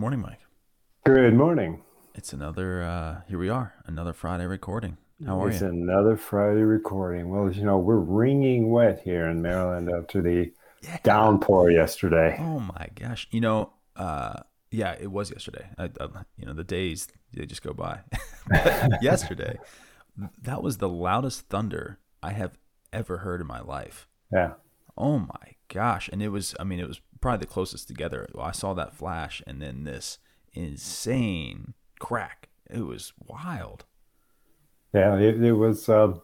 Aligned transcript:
Morning, 0.00 0.20
Mike. 0.20 0.40
Good 1.04 1.34
morning. 1.34 1.82
It's 2.14 2.32
another, 2.32 2.82
uh, 2.82 3.20
here 3.28 3.38
we 3.38 3.50
are, 3.50 3.74
another 3.84 4.14
Friday 4.14 4.46
recording. 4.46 4.96
How 5.26 5.42
are 5.42 5.50
it's 5.50 5.60
you? 5.60 5.66
It's 5.66 5.74
another 5.74 6.16
Friday 6.16 6.62
recording. 6.62 7.28
Well, 7.28 7.52
you 7.52 7.64
know, 7.64 7.76
we're 7.76 7.98
wringing 7.98 8.70
wet 8.70 9.02
here 9.04 9.26
in 9.26 9.42
Maryland 9.42 9.90
after 9.90 10.22
the 10.22 10.52
downpour 11.02 11.70
yesterday. 11.70 12.34
Oh 12.40 12.60
my 12.60 12.86
gosh. 12.94 13.28
You 13.30 13.42
know, 13.42 13.74
uh, 13.94 14.40
yeah, 14.70 14.96
it 14.98 15.12
was 15.12 15.30
yesterday. 15.30 15.68
I, 15.76 15.90
I, 16.00 16.08
you 16.38 16.46
know, 16.46 16.54
the 16.54 16.64
days, 16.64 17.06
they 17.34 17.44
just 17.44 17.62
go 17.62 17.74
by. 17.74 18.00
Yesterday, 19.02 19.58
that 20.40 20.62
was 20.62 20.78
the 20.78 20.88
loudest 20.88 21.50
thunder 21.50 21.98
I 22.22 22.32
have 22.32 22.56
ever 22.90 23.18
heard 23.18 23.42
in 23.42 23.46
my 23.46 23.60
life. 23.60 24.08
Yeah. 24.32 24.54
Oh 24.96 25.18
my 25.18 25.56
gosh. 25.68 26.08
And 26.10 26.22
it 26.22 26.30
was, 26.30 26.54
I 26.58 26.64
mean, 26.64 26.80
it 26.80 26.88
was 26.88 27.02
probably 27.20 27.46
the 27.46 27.52
closest 27.52 27.88
together. 27.88 28.26
I 28.38 28.52
saw 28.52 28.74
that 28.74 28.96
flash 28.96 29.42
and 29.46 29.60
then 29.60 29.84
this 29.84 30.18
insane 30.52 31.74
crack. 31.98 32.48
It 32.68 32.86
was 32.86 33.12
wild. 33.26 33.84
Yeah, 34.92 35.16
it, 35.16 35.42
it 35.42 35.52
was. 35.52 35.88
Um, 35.88 36.20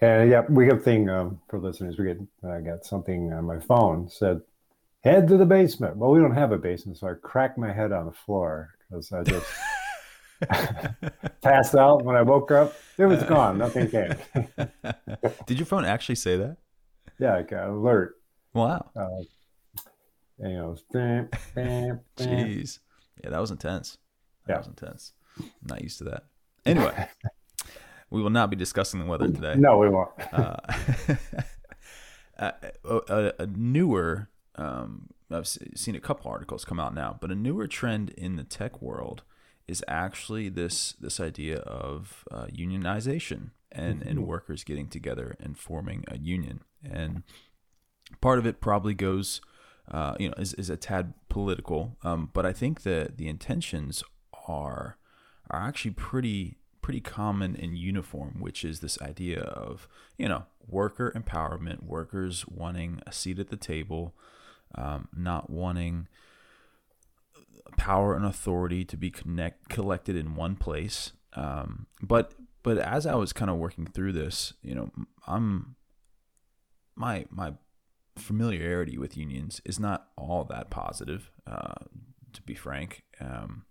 and 0.00 0.30
yeah, 0.30 0.42
we 0.48 0.66
have 0.66 0.78
a 0.78 0.80
thing 0.80 1.08
um, 1.08 1.40
for 1.48 1.58
listeners. 1.58 1.98
We 1.98 2.06
get 2.06 2.18
I 2.48 2.60
got 2.60 2.84
something 2.84 3.32
on 3.32 3.44
my 3.44 3.60
phone 3.60 4.08
said, 4.08 4.40
"Head 5.04 5.28
to 5.28 5.36
the 5.36 5.46
basement." 5.46 5.96
Well, 5.96 6.10
we 6.10 6.20
don't 6.20 6.34
have 6.34 6.52
a 6.52 6.58
basement, 6.58 6.98
so 6.98 7.08
I 7.08 7.14
cracked 7.14 7.58
my 7.58 7.72
head 7.72 7.92
on 7.92 8.06
the 8.06 8.12
floor 8.12 8.74
because 8.88 9.12
I 9.12 9.22
just 9.22 9.46
passed 11.42 11.74
out. 11.74 12.04
When 12.04 12.16
I 12.16 12.22
woke 12.22 12.50
up, 12.50 12.74
it 12.98 13.06
was 13.06 13.22
gone. 13.24 13.58
Nothing 13.58 13.88
came. 13.88 14.14
Did 15.46 15.58
your 15.58 15.66
phone 15.66 15.84
actually 15.84 16.16
say 16.16 16.36
that? 16.36 16.56
yeah, 17.18 17.42
alert. 17.66 18.16
Wow. 18.52 18.90
Uh, 18.96 19.22
and, 20.38 20.52
you 20.52 20.56
know, 20.58 20.76
bam, 20.92 21.28
bam, 21.54 22.00
bam. 22.16 22.26
Jeez. 22.28 22.78
Yeah, 23.22 23.30
that 23.30 23.40
was 23.40 23.50
intense. 23.50 23.98
That 24.46 24.52
Yeah. 24.54 24.58
was 24.58 24.66
intense. 24.68 25.12
I'm 25.38 25.50
not 25.62 25.82
used 25.82 25.98
to 25.98 26.04
that. 26.04 26.24
Anyway, 26.64 27.08
we 28.10 28.22
will 28.22 28.30
not 28.30 28.50
be 28.50 28.56
discussing 28.56 29.00
the 29.00 29.06
weather 29.06 29.28
today. 29.28 29.54
No, 29.56 29.78
we 29.78 29.88
won't. 29.88 30.10
Uh, 30.32 30.56
a, 32.38 32.52
a, 32.84 33.32
a 33.40 33.46
newer, 33.46 34.30
um, 34.56 35.08
I've 35.30 35.46
seen 35.46 35.94
a 35.94 36.00
couple 36.00 36.30
articles 36.30 36.64
come 36.64 36.80
out 36.80 36.94
now, 36.94 37.16
but 37.20 37.30
a 37.30 37.34
newer 37.34 37.66
trend 37.66 38.10
in 38.10 38.36
the 38.36 38.44
tech 38.44 38.80
world 38.80 39.22
is 39.66 39.82
actually 39.88 40.48
this 40.48 40.92
this 40.92 41.18
idea 41.18 41.58
of 41.58 42.24
uh, 42.30 42.46
unionization 42.46 43.50
and, 43.72 44.00
and 44.02 44.26
workers 44.26 44.62
getting 44.62 44.86
together 44.88 45.36
and 45.40 45.58
forming 45.58 46.04
a 46.08 46.16
union. 46.16 46.62
And 46.88 47.24
part 48.20 48.38
of 48.38 48.46
it 48.46 48.60
probably 48.60 48.94
goes, 48.94 49.40
uh, 49.90 50.14
you 50.18 50.28
know, 50.28 50.34
is, 50.38 50.54
is 50.54 50.70
a 50.70 50.76
tad 50.76 51.14
political, 51.28 51.96
um, 52.02 52.30
but 52.32 52.44
I 52.44 52.52
think 52.52 52.82
that 52.82 53.16
the 53.18 53.28
intentions 53.28 54.02
are 54.48 54.98
are 55.50 55.62
actually 55.62 55.92
pretty 55.92 56.58
pretty 56.82 57.00
common 57.00 57.56
and 57.56 57.76
uniform, 57.76 58.36
which 58.40 58.64
is 58.64 58.80
this 58.80 59.00
idea 59.00 59.40
of 59.40 59.88
you 60.18 60.28
know 60.28 60.44
worker 60.68 61.12
empowerment, 61.14 61.82
workers 61.82 62.46
wanting 62.48 63.00
a 63.06 63.12
seat 63.12 63.38
at 63.38 63.48
the 63.48 63.56
table, 63.56 64.14
um, 64.74 65.08
not 65.16 65.50
wanting 65.50 66.08
power 67.76 68.14
and 68.14 68.24
authority 68.24 68.84
to 68.84 68.96
be 68.96 69.10
connect 69.10 69.68
collected 69.68 70.16
in 70.16 70.34
one 70.34 70.56
place. 70.56 71.12
Um, 71.34 71.86
but 72.02 72.34
but 72.62 72.78
as 72.78 73.06
I 73.06 73.14
was 73.14 73.32
kind 73.32 73.50
of 73.50 73.58
working 73.58 73.86
through 73.86 74.12
this, 74.12 74.54
you 74.62 74.74
know, 74.74 74.90
I'm 75.26 75.76
my 76.96 77.26
my 77.30 77.54
familiarity 78.16 78.98
with 78.98 79.16
unions 79.16 79.60
is 79.64 79.78
not 79.78 80.08
all 80.16 80.44
that 80.44 80.70
positive, 80.70 81.30
uh, 81.46 81.74
to 82.32 82.42
be 82.42 82.54
frank, 82.54 83.02
um, 83.20 83.64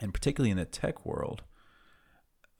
and 0.00 0.14
particularly 0.14 0.50
in 0.50 0.56
the 0.56 0.64
tech 0.64 1.04
world. 1.04 1.42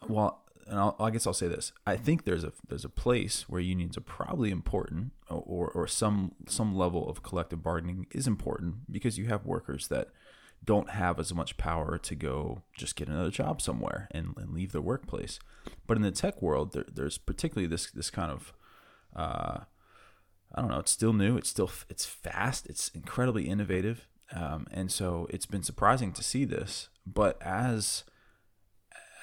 Well, 0.09 0.45
and 0.67 0.79
I'll, 0.79 0.97
I 1.01 1.11
guess 1.11 1.27
I'll 1.27 1.33
say 1.33 1.49
this: 1.49 1.73
I 1.87 1.97
think 1.97 2.25
there's 2.25 2.45
a 2.45 2.53
there's 2.69 2.85
a 2.85 2.91
place 2.91 3.49
where 3.49 3.61
unions 3.61 3.97
are 3.97 4.03
probably 4.03 4.51
important, 4.51 5.13
or 5.29 5.71
or 5.71 5.87
some 5.87 6.33
some 6.47 6.75
level 6.77 7.09
of 7.09 7.23
collective 7.23 7.63
bargaining 7.63 8.07
is 8.13 8.27
important 8.27 8.91
because 8.91 9.19
you 9.19 9.27
have 9.27 9.45
workers 9.45 9.89
that 9.89 10.09
don't 10.65 10.91
have 10.91 11.19
as 11.19 11.33
much 11.35 11.57
power 11.57 11.97
to 11.97 12.15
go 12.15 12.63
just 12.77 12.95
get 12.95 13.09
another 13.09 13.31
job 13.31 13.63
somewhere 13.63 14.09
and, 14.11 14.35
and 14.37 14.53
leave 14.53 14.73
their 14.73 14.83
workplace. 14.83 15.39
But 15.87 15.97
in 15.97 16.03
the 16.03 16.11
tech 16.11 16.43
world, 16.43 16.73
there, 16.73 16.85
there's 16.93 17.19
particularly 17.19 17.67
this 17.67 17.91
this 17.91 18.11
kind 18.11 18.31
of 18.31 18.53
uh, 19.17 19.61
I 20.55 20.61
don't 20.61 20.71
know. 20.71 20.79
It's 20.79 20.91
still 20.91 21.13
new. 21.13 21.37
It's 21.37 21.49
still 21.49 21.71
it's 21.89 22.07
fast. 22.07 22.67
It's 22.67 22.89
incredibly 22.89 23.49
innovative, 23.49 24.09
um, 24.35 24.67
and 24.71 24.91
so 24.91 25.27
it's 25.31 25.47
been 25.47 25.63
surprising 25.63 26.13
to 26.13 26.23
see 26.23 26.45
this. 26.45 26.89
But 27.07 27.41
as 27.41 28.05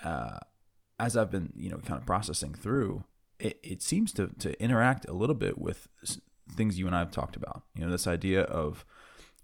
uh, 0.04 0.40
as 1.00 1.18
I've 1.18 1.32
been 1.32 1.52
you 1.56 1.70
know 1.70 1.78
kind 1.78 2.00
of 2.00 2.06
processing 2.06 2.54
through, 2.54 3.04
it, 3.40 3.60
it 3.62 3.82
seems 3.82 4.14
to 4.14 4.28
to 4.40 4.62
interact 4.62 5.08
a 5.08 5.14
little 5.14 5.36
bit 5.36 5.58
with 5.58 5.88
things 6.56 6.80
you 6.80 6.88
and 6.88 6.96
I 6.96 7.00
have 7.00 7.12
talked 7.12 7.36
about. 7.36 7.64
You 7.76 7.86
know, 7.86 7.92
this 7.92 8.08
idea 8.08 8.44
of 8.44 8.86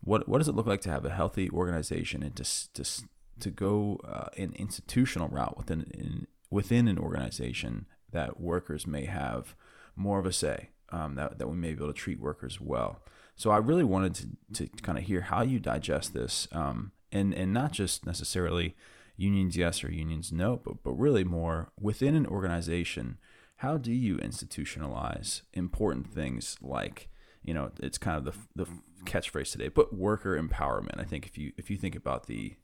what 0.02 0.28
what 0.28 0.38
does 0.38 0.48
it 0.48 0.56
look 0.56 0.68
like 0.68 0.82
to 0.82 0.92
have 0.92 1.06
a 1.06 1.10
healthy 1.10 1.50
organization 1.50 2.24
and 2.24 2.36
to 2.38 2.74
to 2.74 3.04
to 3.42 3.50
go 3.50 4.00
uh, 4.08 4.30
an 4.38 4.54
institutional 4.56 5.28
route 5.28 5.58
within 5.58 5.82
in, 5.94 6.28
within 6.50 6.88
an 6.88 6.98
organization 6.98 7.88
that 8.12 8.40
workers 8.40 8.88
may 8.88 9.06
have 9.06 9.56
more 9.96 10.20
of 10.20 10.26
a 10.26 10.32
say 10.32 10.70
um, 10.94 11.16
that 11.16 11.40
that 11.40 11.48
we 11.48 11.58
may 11.58 11.74
be 11.74 11.84
able 11.84 11.88
to 11.88 11.94
treat 11.94 12.20
workers 12.20 12.62
well. 12.62 13.02
So 13.36 13.50
I 13.50 13.58
really 13.58 13.84
wanted 13.84 14.14
to 14.54 14.68
to 14.68 14.82
kind 14.82 14.98
of 14.98 15.06
hear 15.06 15.22
how 15.22 15.42
you 15.42 15.60
digest 15.60 16.14
this 16.14 16.48
um, 16.52 16.92
and 17.12 17.34
and 17.34 17.52
not 17.52 17.72
just 17.72 18.06
necessarily 18.06 18.76
unions 19.18 19.58
yes 19.58 19.84
or 19.84 19.92
unions 19.92 20.32
no, 20.32 20.62
but 20.64 20.84
but 20.84 20.94
really 20.94 21.24
more 21.24 21.72
within 21.80 22.16
an 22.16 22.28
organization. 22.28 23.18
How 23.58 23.78
do 23.78 23.92
you 23.92 24.18
institutionalize 24.18 25.42
important 25.54 26.14
things 26.14 26.58
like 26.62 27.10
you 27.44 27.54
know 27.54 27.72
it's 27.82 27.98
kind 27.98 28.18
of 28.18 28.26
the 28.26 28.64
the 28.64 28.70
catchphrase 29.06 29.52
today, 29.52 29.68
but 29.68 29.96
worker 29.96 30.40
empowerment. 30.42 31.00
I 31.00 31.04
think 31.04 31.26
if 31.26 31.38
you 31.38 31.54
if 31.58 31.70
you 31.70 31.78
think 31.78 31.96
about 31.96 32.28
the 32.28 32.56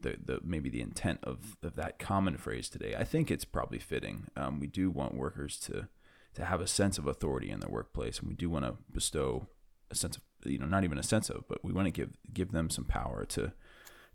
the, 0.00 0.16
the 0.22 0.40
maybe 0.42 0.68
the 0.68 0.80
intent 0.80 1.20
of, 1.22 1.56
of 1.62 1.76
that 1.76 2.00
common 2.00 2.36
phrase 2.36 2.68
today, 2.68 2.96
I 2.98 3.04
think 3.04 3.30
it's 3.30 3.44
probably 3.44 3.78
fitting. 3.78 4.26
Um, 4.36 4.58
we 4.58 4.66
do 4.66 4.90
want 4.90 5.14
workers 5.14 5.58
to 5.60 5.86
to 6.34 6.44
have 6.44 6.60
a 6.60 6.66
sense 6.66 6.98
of 6.98 7.06
authority 7.06 7.50
in 7.50 7.60
their 7.60 7.70
workplace, 7.70 8.18
and 8.18 8.28
we 8.28 8.34
do 8.34 8.48
want 8.48 8.64
to 8.64 8.76
bestow 8.92 9.46
a 9.90 9.94
sense 9.94 10.16
of 10.16 10.22
you 10.44 10.58
know 10.58 10.66
not 10.66 10.84
even 10.84 10.98
a 10.98 11.02
sense 11.02 11.30
of, 11.30 11.44
but 11.48 11.64
we 11.64 11.72
want 11.72 11.86
to 11.86 11.92
give 11.92 12.10
give 12.32 12.52
them 12.52 12.70
some 12.70 12.84
power 12.84 13.24
to 13.26 13.52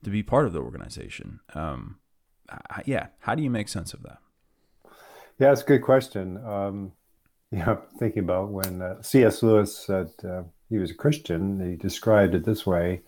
to 0.04 0.10
be 0.10 0.24
part 0.24 0.46
of 0.46 0.54
the 0.54 0.62
organization. 0.62 1.40
Um, 1.54 2.00
I- 2.50 2.84
yeah, 2.86 3.08
how 3.20 3.36
do 3.36 3.44
you 3.44 3.50
make 3.50 3.68
sense 3.70 3.94
of 3.94 4.04
that? 4.04 4.20
Yeah, 5.40 5.52
it's 5.52 5.62
a 5.62 5.66
good 5.66 5.84
question. 5.84 6.38
Um, 6.46 6.94
you 7.52 7.60
know, 7.60 7.82
thinking 7.98 8.24
about 8.24 8.50
when 8.50 8.82
uh, 8.82 9.02
C.S. 9.02 9.42
Lewis 9.44 9.78
said 9.78 10.10
uh, 10.28 10.44
he 10.70 10.78
was 10.78 10.92
a 10.92 10.96
Christian, 10.96 11.60
he 11.70 11.76
described 11.76 12.36
it 12.36 12.46
this 12.46 12.66
way. 12.66 13.02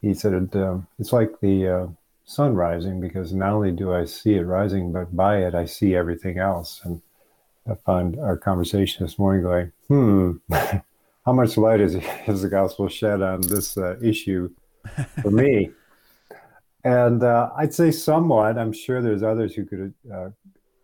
He 0.00 0.14
said, 0.14 0.32
um, 0.54 0.86
It's 0.98 1.12
like 1.12 1.40
the 1.40 1.68
uh, 1.68 1.86
sun 2.24 2.54
rising 2.54 3.00
because 3.00 3.34
not 3.34 3.52
only 3.52 3.72
do 3.72 3.92
I 3.92 4.04
see 4.04 4.34
it 4.34 4.42
rising, 4.42 4.92
but 4.92 5.14
by 5.14 5.38
it 5.38 5.54
I 5.54 5.64
see 5.66 5.94
everything 5.94 6.38
else. 6.38 6.80
And 6.84 7.02
I 7.68 7.74
found 7.74 8.18
our 8.18 8.36
conversation 8.36 9.04
this 9.04 9.18
morning 9.18 9.42
going, 9.42 9.72
hmm, 9.88 10.32
how 11.24 11.32
much 11.32 11.56
light 11.56 11.80
is, 11.80 11.96
is 12.26 12.42
the 12.42 12.48
gospel 12.48 12.88
shed 12.88 13.20
on 13.20 13.42
this 13.42 13.76
uh, 13.76 13.98
issue 14.00 14.50
for 15.22 15.30
me? 15.30 15.70
and 16.84 17.22
uh, 17.22 17.50
I'd 17.56 17.74
say 17.74 17.90
somewhat. 17.90 18.56
I'm 18.56 18.72
sure 18.72 19.02
there's 19.02 19.22
others 19.22 19.54
who 19.54 19.66
could 19.66 19.92
uh, 20.12 20.30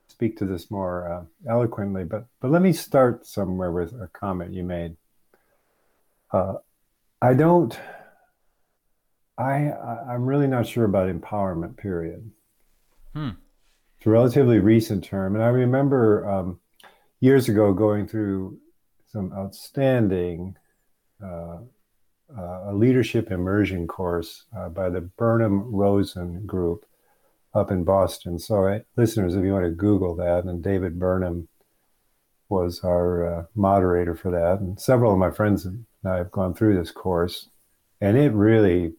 speak 0.09 0.37
to 0.39 0.45
this 0.45 0.71
more 0.71 1.11
uh, 1.11 1.51
eloquently, 1.51 2.05
but 2.05 2.27
but 2.41 2.51
let 2.51 2.63
me 2.63 2.73
start 2.73 3.27
somewhere 3.27 3.73
with 3.73 3.93
a 3.95 4.09
comment 4.13 4.53
you 4.53 4.65
made. 4.65 4.97
Uh, 6.31 6.55
I 7.23 7.35
don't. 7.35 7.79
I 9.39 9.71
I- 9.71 10.05
I'm 10.15 10.27
really 10.27 10.47
not 10.47 10.67
sure 10.67 10.85
about 10.85 11.09
empowerment. 11.09 11.77
Period. 11.77 12.31
Hmm. 13.15 13.31
It's 13.97 14.07
a 14.07 14.11
relatively 14.11 14.59
recent 14.59 15.05
term, 15.05 15.35
and 15.35 15.43
I 15.43 15.49
remember 15.49 16.29
um, 16.29 16.61
years 17.21 17.49
ago 17.49 17.73
going 17.73 18.07
through 18.07 18.59
some 19.07 19.33
outstanding 19.33 20.57
uh, 21.23 21.59
uh, 22.37 22.71
a 22.71 22.75
leadership 22.75 23.31
immersion 23.31 23.87
course 23.87 24.45
uh, 24.57 24.69
by 24.69 24.89
the 24.89 25.01
Burnham 25.01 25.75
Rosen 25.75 26.45
Group 26.47 26.85
up 27.55 27.71
in 27.71 27.85
Boston. 27.85 28.39
So, 28.39 28.67
uh, 28.67 28.81
listeners, 28.97 29.35
if 29.35 29.45
you 29.45 29.53
want 29.53 29.67
to 29.67 29.71
Google 29.71 30.17
that, 30.17 30.45
and 30.45 30.63
David 30.63 30.99
Burnham 30.99 31.49
was 32.49 32.81
our 32.83 33.41
uh, 33.41 33.45
moderator 33.55 34.15
for 34.15 34.31
that, 34.33 34.61
and 34.61 34.81
several 34.81 35.13
of 35.13 35.19
my 35.19 35.31
friends 35.31 35.65
and 35.65 35.87
I 36.05 36.17
have 36.17 36.31
gone 36.31 36.55
through 36.55 36.77
this 36.77 36.91
course, 36.91 37.49
and 38.01 38.17
it 38.17 38.33
really 38.33 38.95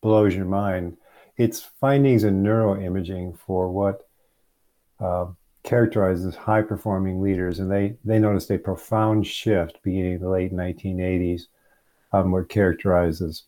blows 0.00 0.34
your 0.34 0.46
mind. 0.46 0.96
It's 1.36 1.68
findings 1.80 2.24
in 2.24 2.42
neuroimaging 2.42 3.38
for 3.38 3.70
what 3.70 4.02
uh, 5.64 5.68
characterizes 5.68 6.34
high 6.34 6.62
performing 6.62 7.20
leaders, 7.20 7.58
and 7.58 7.70
they 7.70 7.96
they 8.04 8.18
noticed 8.18 8.50
a 8.50 8.58
profound 8.58 9.26
shift 9.26 9.78
beginning 9.82 10.14
in 10.14 10.20
the 10.20 10.28
late 10.28 10.52
1980s 10.52 11.42
um, 12.12 12.32
what 12.32 12.48
characterizes, 12.48 13.44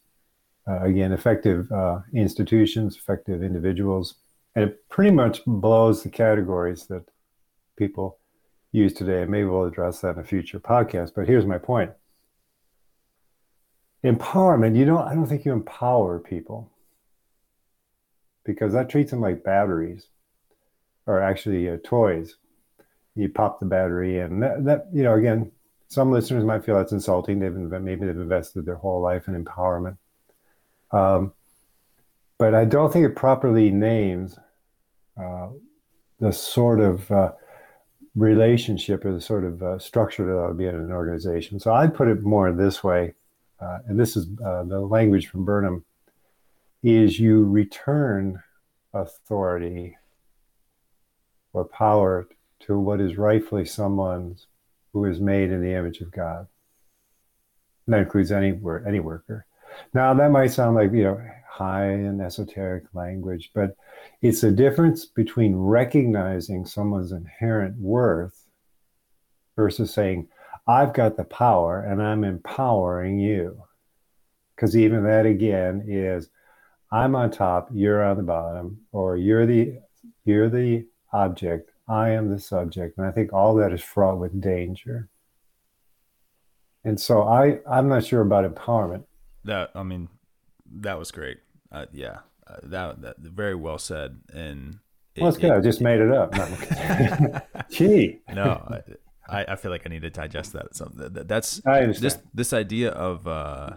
uh, 0.69 0.81
again, 0.81 1.13
effective 1.13 1.71
uh, 1.73 2.01
institutions, 2.15 2.97
effective 2.97 3.43
individuals. 3.43 4.17
And 4.55 4.65
it 4.65 4.89
pretty 4.89 5.11
much 5.11 5.45
blows 5.47 6.03
the 6.03 6.11
categories 6.11 6.87
that 6.87 7.05
people 7.77 8.19
use 8.71 8.93
today. 8.93 9.23
And 9.23 9.31
maybe 9.31 9.49
we'll 9.49 9.65
address 9.65 10.01
that 10.01 10.17
in 10.17 10.19
a 10.19 10.25
future 10.25 10.61
podcast. 10.61 11.13
But 11.15 11.27
here's 11.27 11.47
my 11.47 11.59
point 11.59 11.91
empowerment, 14.05 14.77
you 14.77 14.85
don't, 14.85 15.07
I 15.07 15.15
don't 15.15 15.27
think 15.27 15.45
you 15.45 15.53
empower 15.53 16.19
people 16.19 16.71
because 18.45 18.73
that 18.73 18.89
treats 18.89 19.13
them 19.13 19.21
like 19.21 19.45
batteries 19.45 20.09
or 21.07 21.21
actually 21.21 21.69
uh, 21.69 21.77
toys. 21.85 22.37
You 23.15 23.29
pop 23.29 23.61
the 23.61 23.67
battery 23.67 24.19
in. 24.19 24.41
that, 24.41 24.65
that, 24.65 24.87
you 24.93 25.03
know, 25.03 25.15
again, 25.15 25.53
some 25.93 26.11
listeners 26.11 26.45
might 26.45 26.65
feel 26.65 26.77
that's 26.77 26.93
insulting. 26.93 27.39
They've 27.39 27.53
maybe 27.53 28.07
they've 28.07 28.17
invested 28.17 28.65
their 28.65 28.77
whole 28.77 29.03
life 29.03 29.29
in 29.29 29.45
empowerment, 29.45 29.99
um, 30.91 31.35
but 32.39 32.55
I 32.55 32.65
don't 32.65 32.91
think 32.91 33.05
it 33.05 33.15
properly 33.15 33.71
names 33.71 34.39
uh, 35.21 35.49
the 36.19 36.33
sort 36.33 36.81
of 36.81 37.11
uh, 37.11 37.33
relationship 38.15 39.05
or 39.05 39.13
the 39.13 39.21
sort 39.21 39.45
of 39.45 39.63
uh, 39.63 39.79
structure 39.79 40.25
that 40.25 40.49
to 40.49 40.55
be 40.55 40.67
in 40.67 40.75
an 40.75 40.93
organization. 40.93 41.61
So 41.61 41.75
I'd 41.75 41.95
put 41.95 42.09
it 42.09 42.23
more 42.23 42.51
this 42.53 42.83
way, 42.83 43.13
uh, 43.61 43.81
and 43.87 44.01
this 44.01 44.17
is 44.17 44.29
uh, 44.43 44.65
the 44.65 44.81
language 44.81 45.27
from 45.27 45.45
Burnham: 45.45 45.85
is 46.83 47.21
you 47.21 47.45
return 47.45 48.43
authority 48.95 49.99
or 51.53 51.65
power 51.65 52.29
to 52.61 52.79
what 52.79 53.01
is 53.01 53.17
rightfully 53.17 53.65
someone's 53.65 54.47
who 54.93 55.05
is 55.05 55.21
made 55.21 55.51
in 55.51 55.63
the 55.63 55.75
image 55.75 56.01
of 56.01 56.11
God. 56.11 56.47
And 57.87 57.95
that 57.95 58.03
includes 58.03 58.33
any 58.33 58.59
any 58.87 59.01
worker. 59.01 59.47
Now 59.95 60.15
that 60.15 60.31
might 60.31 60.53
sound 60.53 60.77
like 60.77 60.93
you 60.93 61.05
know 61.05 61.21
high 61.49 61.85
and 61.85 62.21
esoteric 62.21 62.85
language, 62.95 63.51
but 63.55 63.77
it's 64.23 64.43
a 64.43 64.51
difference 64.51 65.05
between 65.05 65.55
recognizing 65.55 66.65
someone's 66.65 67.13
inherent 67.13 67.77
worth 67.77 68.49
versus 69.57 69.93
saying, 69.93 70.29
I've 70.67 70.95
got 70.95 71.17
the 71.17 71.25
power 71.25 71.83
and 71.83 72.03
I'm 72.03 72.25
empowering 72.25 73.19
you. 73.19 73.63
Because 74.55 74.77
even 74.77 75.05
that 75.05 75.27
again 75.27 75.85
is 75.89 76.31
I'm 76.91 77.17
on 77.17 77.31
top, 77.31 77.69
you're 77.73 78.05
on 78.05 78.17
the 78.17 78.23
bottom, 78.23 78.79
or 78.93 79.17
you're 79.17 79.47
the 79.47 79.79
you're 80.25 80.49
the 80.49 80.87
object, 81.13 81.71
I 81.89 82.11
am 82.11 82.31
the 82.31 82.39
subject. 82.39 82.99
And 82.99 83.07
I 83.07 83.11
think 83.11 83.33
all 83.33 83.55
that 83.57 83.73
is 83.73 83.83
fraught 83.83 84.19
with 84.19 84.41
danger. 84.41 85.09
And 86.85 87.01
so 87.01 87.23
I, 87.23 87.61
I'm 87.69 87.89
not 87.89 88.05
sure 88.05 88.23
about 88.23 88.51
empowerment. 88.53 89.05
That, 89.45 89.71
I 89.75 89.83
mean, 89.83 90.09
that 90.81 90.99
was 90.99 91.11
great. 91.11 91.39
Uh, 91.71 91.87
yeah, 91.93 92.19
uh, 92.47 92.57
that, 92.65 93.03
that 93.03 93.19
very 93.19 93.55
well 93.55 93.79
said. 93.79 94.21
And 94.33 94.79
it, 95.15 95.21
well, 95.21 95.29
it's 95.29 95.39
good. 95.39 95.51
It, 95.51 95.57
I 95.57 95.61
just 95.61 95.81
made 95.81 96.01
it 96.01 96.11
up. 96.11 96.33
Gee. 97.71 98.21
no, 98.33 98.81
I, 99.29 99.45
I 99.49 99.57
feel 99.57 99.71
like 99.71 99.83
I 99.87 99.91
need 99.91 100.03
to 100.03 100.11
digest 100.11 100.53
that. 100.55 100.75
So 100.75 100.91
that's 100.95 101.61
this, 101.65 102.19
this 102.35 102.53
idea 102.53 102.91
of, 102.91 103.27
uh, 103.27 103.71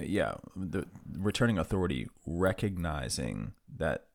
yeah, 0.00 0.34
the 0.56 0.86
returning 1.16 1.58
authority, 1.58 2.08
recognizing 2.26 3.52
that 3.76 4.06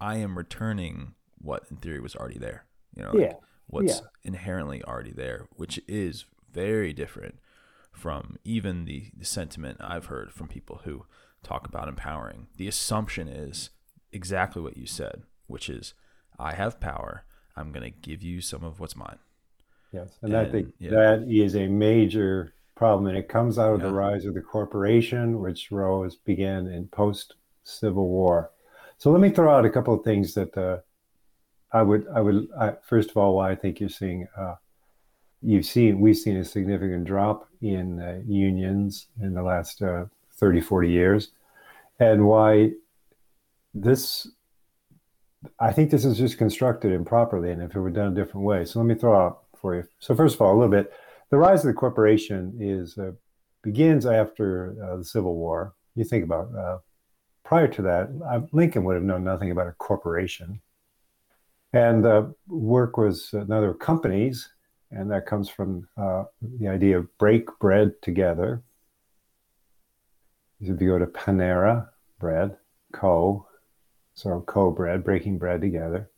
I 0.00 0.16
am 0.16 0.36
returning 0.36 1.14
what 1.44 1.64
in 1.70 1.76
theory 1.76 2.00
was 2.00 2.16
already 2.16 2.38
there. 2.38 2.64
You 2.96 3.02
know, 3.04 3.12
yeah. 3.14 3.34
what's 3.66 4.00
yeah. 4.00 4.06
inherently 4.22 4.82
already 4.84 5.12
there, 5.12 5.46
which 5.56 5.80
is 5.86 6.24
very 6.52 6.92
different 6.92 7.38
from 7.92 8.36
even 8.44 8.84
the, 8.84 9.10
the 9.16 9.24
sentiment 9.24 9.78
I've 9.80 10.06
heard 10.06 10.32
from 10.32 10.48
people 10.48 10.80
who 10.84 11.06
talk 11.42 11.66
about 11.66 11.88
empowering. 11.88 12.48
The 12.56 12.68
assumption 12.68 13.28
is 13.28 13.70
exactly 14.12 14.62
what 14.62 14.76
you 14.76 14.86
said, 14.86 15.22
which 15.46 15.68
is 15.68 15.94
I 16.38 16.54
have 16.54 16.80
power. 16.80 17.24
I'm 17.56 17.72
going 17.72 17.84
to 17.84 17.98
give 17.98 18.22
you 18.22 18.40
some 18.40 18.64
of 18.64 18.80
what's 18.80 18.96
mine. 18.96 19.18
Yes, 19.92 20.18
and, 20.22 20.34
and 20.34 20.46
I 20.46 20.50
think 20.50 20.72
yeah. 20.78 20.90
that 20.90 21.26
is 21.28 21.54
a 21.54 21.68
major 21.68 22.54
problem, 22.74 23.06
and 23.06 23.16
it 23.16 23.28
comes 23.28 23.58
out 23.58 23.74
of 23.74 23.80
yeah. 23.80 23.86
the 23.86 23.92
rise 23.92 24.24
of 24.24 24.34
the 24.34 24.40
corporation, 24.40 25.40
which 25.40 25.70
rose 25.70 26.16
began 26.16 26.66
in 26.66 26.88
post 26.88 27.36
Civil 27.62 28.08
War. 28.08 28.50
So 28.98 29.10
let 29.10 29.20
me 29.20 29.30
throw 29.30 29.54
out 29.54 29.64
a 29.64 29.70
couple 29.70 29.94
of 29.94 30.04
things 30.04 30.34
that 30.34 30.56
uh, 30.56 30.78
I 31.74 31.82
would, 31.82 32.06
I 32.14 32.20
would, 32.20 32.48
I, 32.58 32.74
first 32.84 33.10
of 33.10 33.16
all, 33.16 33.34
why 33.34 33.50
I 33.50 33.56
think 33.56 33.80
you're 33.80 33.88
seeing, 33.88 34.28
uh, 34.38 34.54
you've 35.42 35.66
seen, 35.66 35.98
we've 35.98 36.16
seen 36.16 36.36
a 36.36 36.44
significant 36.44 37.04
drop 37.04 37.48
in 37.60 38.00
uh, 38.00 38.20
unions 38.24 39.08
in 39.20 39.34
the 39.34 39.42
last 39.42 39.82
uh, 39.82 40.04
30, 40.34 40.60
40 40.60 40.88
years, 40.88 41.30
and 41.98 42.26
why 42.26 42.70
this, 43.74 44.28
I 45.58 45.72
think 45.72 45.90
this 45.90 46.04
is 46.04 46.16
just 46.16 46.38
constructed 46.38 46.92
improperly, 46.92 47.50
and 47.50 47.60
if 47.60 47.74
it 47.74 47.80
were 47.80 47.90
done 47.90 48.12
a 48.12 48.14
different 48.14 48.46
way. 48.46 48.64
So 48.64 48.78
let 48.78 48.86
me 48.86 48.94
throw 48.94 49.20
out 49.20 49.42
for 49.60 49.74
you. 49.74 49.84
So 49.98 50.14
first 50.14 50.36
of 50.36 50.42
all, 50.42 50.52
a 50.52 50.56
little 50.56 50.70
bit, 50.70 50.92
the 51.30 51.38
rise 51.38 51.60
of 51.60 51.66
the 51.66 51.74
corporation 51.74 52.56
is 52.60 52.96
uh, 52.96 53.12
begins 53.62 54.06
after 54.06 54.76
uh, 54.80 54.98
the 54.98 55.04
Civil 55.04 55.34
War. 55.34 55.74
You 55.96 56.04
think 56.04 56.22
about 56.22 56.54
uh, 56.54 56.78
prior 57.42 57.66
to 57.66 57.82
that, 57.82 58.48
Lincoln 58.52 58.84
would 58.84 58.94
have 58.94 59.02
known 59.02 59.24
nothing 59.24 59.50
about 59.50 59.66
a 59.66 59.72
corporation 59.72 60.60
and 61.74 62.04
the 62.04 62.32
work 62.46 62.96
was 62.96 63.32
another 63.32 63.74
companies, 63.74 64.48
and 64.92 65.10
that 65.10 65.26
comes 65.26 65.48
from 65.48 65.88
uh, 65.96 66.24
the 66.40 66.68
idea 66.68 66.98
of 66.98 67.18
break 67.18 67.46
bread 67.58 68.00
together. 68.00 68.62
If 70.60 70.68
you 70.68 70.74
go 70.88 70.98
to 71.00 71.06
Panera 71.06 71.88
Bread, 72.20 72.56
Co, 72.92 73.48
so 74.14 74.40
Co 74.46 74.70
bread, 74.70 75.02
breaking 75.02 75.38
bread 75.38 75.60
together. 75.60 76.08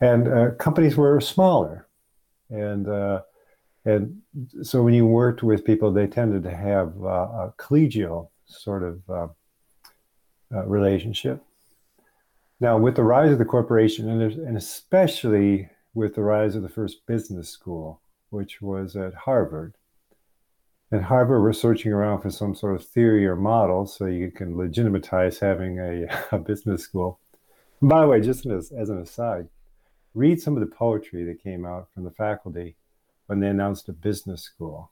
And 0.00 0.26
uh, 0.26 0.50
companies 0.58 0.96
were 0.96 1.20
smaller. 1.20 1.86
And 2.50 2.88
uh, 2.88 3.22
and 3.84 4.20
so 4.62 4.82
when 4.82 4.92
you 4.92 5.06
worked 5.06 5.44
with 5.44 5.64
people, 5.64 5.92
they 5.92 6.08
tended 6.08 6.42
to 6.42 6.54
have 6.54 6.92
uh, 7.00 7.28
a 7.46 7.54
collegial 7.58 8.30
sort 8.46 8.82
of 8.82 9.08
uh, 9.08 9.28
uh, 10.52 10.66
relationship. 10.66 11.44
Now, 12.60 12.76
with 12.76 12.96
the 12.96 13.04
rise 13.04 13.32
of 13.32 13.38
the 13.38 13.44
corporation, 13.44 14.08
and, 14.08 14.20
and 14.32 14.56
especially 14.56 15.70
with 15.94 16.14
the 16.14 16.22
rise 16.22 16.56
of 16.56 16.62
the 16.62 16.68
first 16.68 17.06
business 17.06 17.48
school, 17.48 18.00
which 18.30 18.60
was 18.60 18.96
at 18.96 19.14
Harvard, 19.14 19.74
and 20.90 21.04
Harvard 21.04 21.44
was 21.44 21.60
searching 21.60 21.92
around 21.92 22.22
for 22.22 22.30
some 22.30 22.54
sort 22.54 22.74
of 22.74 22.84
theory 22.84 23.26
or 23.26 23.36
model 23.36 23.86
so 23.86 24.06
you 24.06 24.30
can 24.30 24.56
legitimatize 24.56 25.38
having 25.38 25.78
a, 25.78 26.06
a 26.32 26.38
business 26.38 26.82
school. 26.82 27.20
And 27.80 27.90
by 27.90 28.00
the 28.00 28.08
way, 28.08 28.20
just 28.20 28.46
as, 28.46 28.72
as 28.72 28.88
an 28.88 28.98
aside, 28.98 29.48
read 30.14 30.40
some 30.40 30.56
of 30.56 30.60
the 30.60 30.74
poetry 30.74 31.24
that 31.24 31.42
came 31.42 31.64
out 31.64 31.88
from 31.94 32.04
the 32.04 32.10
faculty 32.10 32.76
when 33.26 33.40
they 33.40 33.48
announced 33.48 33.88
a 33.88 33.92
business 33.92 34.42
school. 34.42 34.90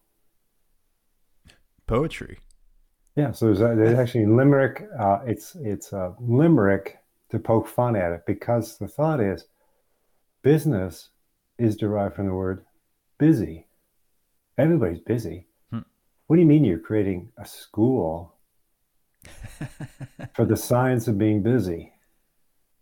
Poetry. 1.87 2.39
Yeah, 3.17 3.33
so 3.33 3.47
there's, 3.47 3.61
a, 3.61 3.75
there's 3.75 3.99
actually 3.99 4.27
limerick. 4.27 4.87
Uh, 4.99 5.21
it's 5.27 5.57
it's 5.59 5.93
a 5.93 6.15
limerick 6.21 6.99
to 7.31 7.39
poke 7.39 7.67
fun 7.67 7.97
at 7.97 8.13
it 8.13 8.23
because 8.27 8.79
the 8.79 8.89
thought 8.89 9.21
is 9.21 9.47
business 10.43 11.11
is 11.59 11.77
derived 11.77 12.15
from 12.15 12.27
the 12.27 12.35
word 12.35 12.65
busy. 13.19 13.67
Everybody's 14.59 15.01
busy. 15.01 15.47
Hmm. 15.71 15.81
What 16.27 16.37
do 16.37 16.43
you 16.43 16.49
mean 16.49 16.65
you're 16.65 16.79
creating 16.79 17.31
a 17.39 17.47
school 17.47 18.37
for 20.35 20.45
the 20.45 20.57
science 20.57 21.09
of 21.09 21.19
being 21.19 21.43
busy? 21.43 21.93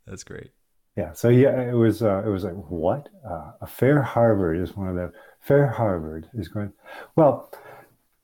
That's 0.06 0.24
great. 0.24 0.50
Yeah. 0.96 1.12
So 1.12 1.28
yeah, 1.28 1.60
it 1.62 1.74
was 1.74 2.02
uh, 2.02 2.22
it 2.24 2.28
was 2.28 2.44
like 2.44 2.54
what 2.54 3.08
uh, 3.28 3.52
a 3.62 3.66
fair 3.66 4.02
Harvard 4.02 4.58
is 4.58 4.76
one 4.76 4.88
of 4.88 4.94
the 4.94 5.12
fair 5.40 5.66
Harvard 5.66 6.28
is 6.34 6.48
going. 6.48 6.72
Well, 7.16 7.50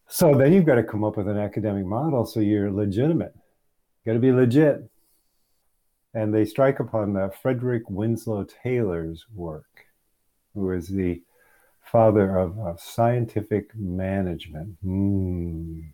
so 0.07 0.35
then 0.35 0.53
you've 0.53 0.67
got 0.67 0.75
to 0.77 0.83
come 0.83 1.05
up 1.05 1.17
with 1.17 1.29
an 1.29 1.39
academic 1.39 1.87
model 1.87 2.27
so 2.27 2.41
you're 2.41 2.71
legitimate. 2.71 3.35
Got 4.05 4.15
to 4.15 4.19
be 4.19 4.33
legit 4.33 4.90
and 6.15 6.35
they 6.35 6.45
strike 6.45 6.81
upon 6.81 7.13
the 7.13 7.33
Frederick 7.43 7.89
Winslow 7.89 8.45
Taylor's 8.63 9.27
work, 9.35 9.87
who 10.55 10.71
is 10.73 10.89
the 10.89 11.23
father 11.83 12.39
of, 12.39 12.59
of 12.59 12.81
scientific 12.81 13.71
management. 13.75 14.77
Mm. 14.85 15.93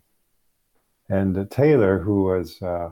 And 1.09 1.37
uh, 1.37 1.45
Taylor, 1.49 1.99
who 1.99 2.23
was, 2.23 2.61
uh, 2.61 2.91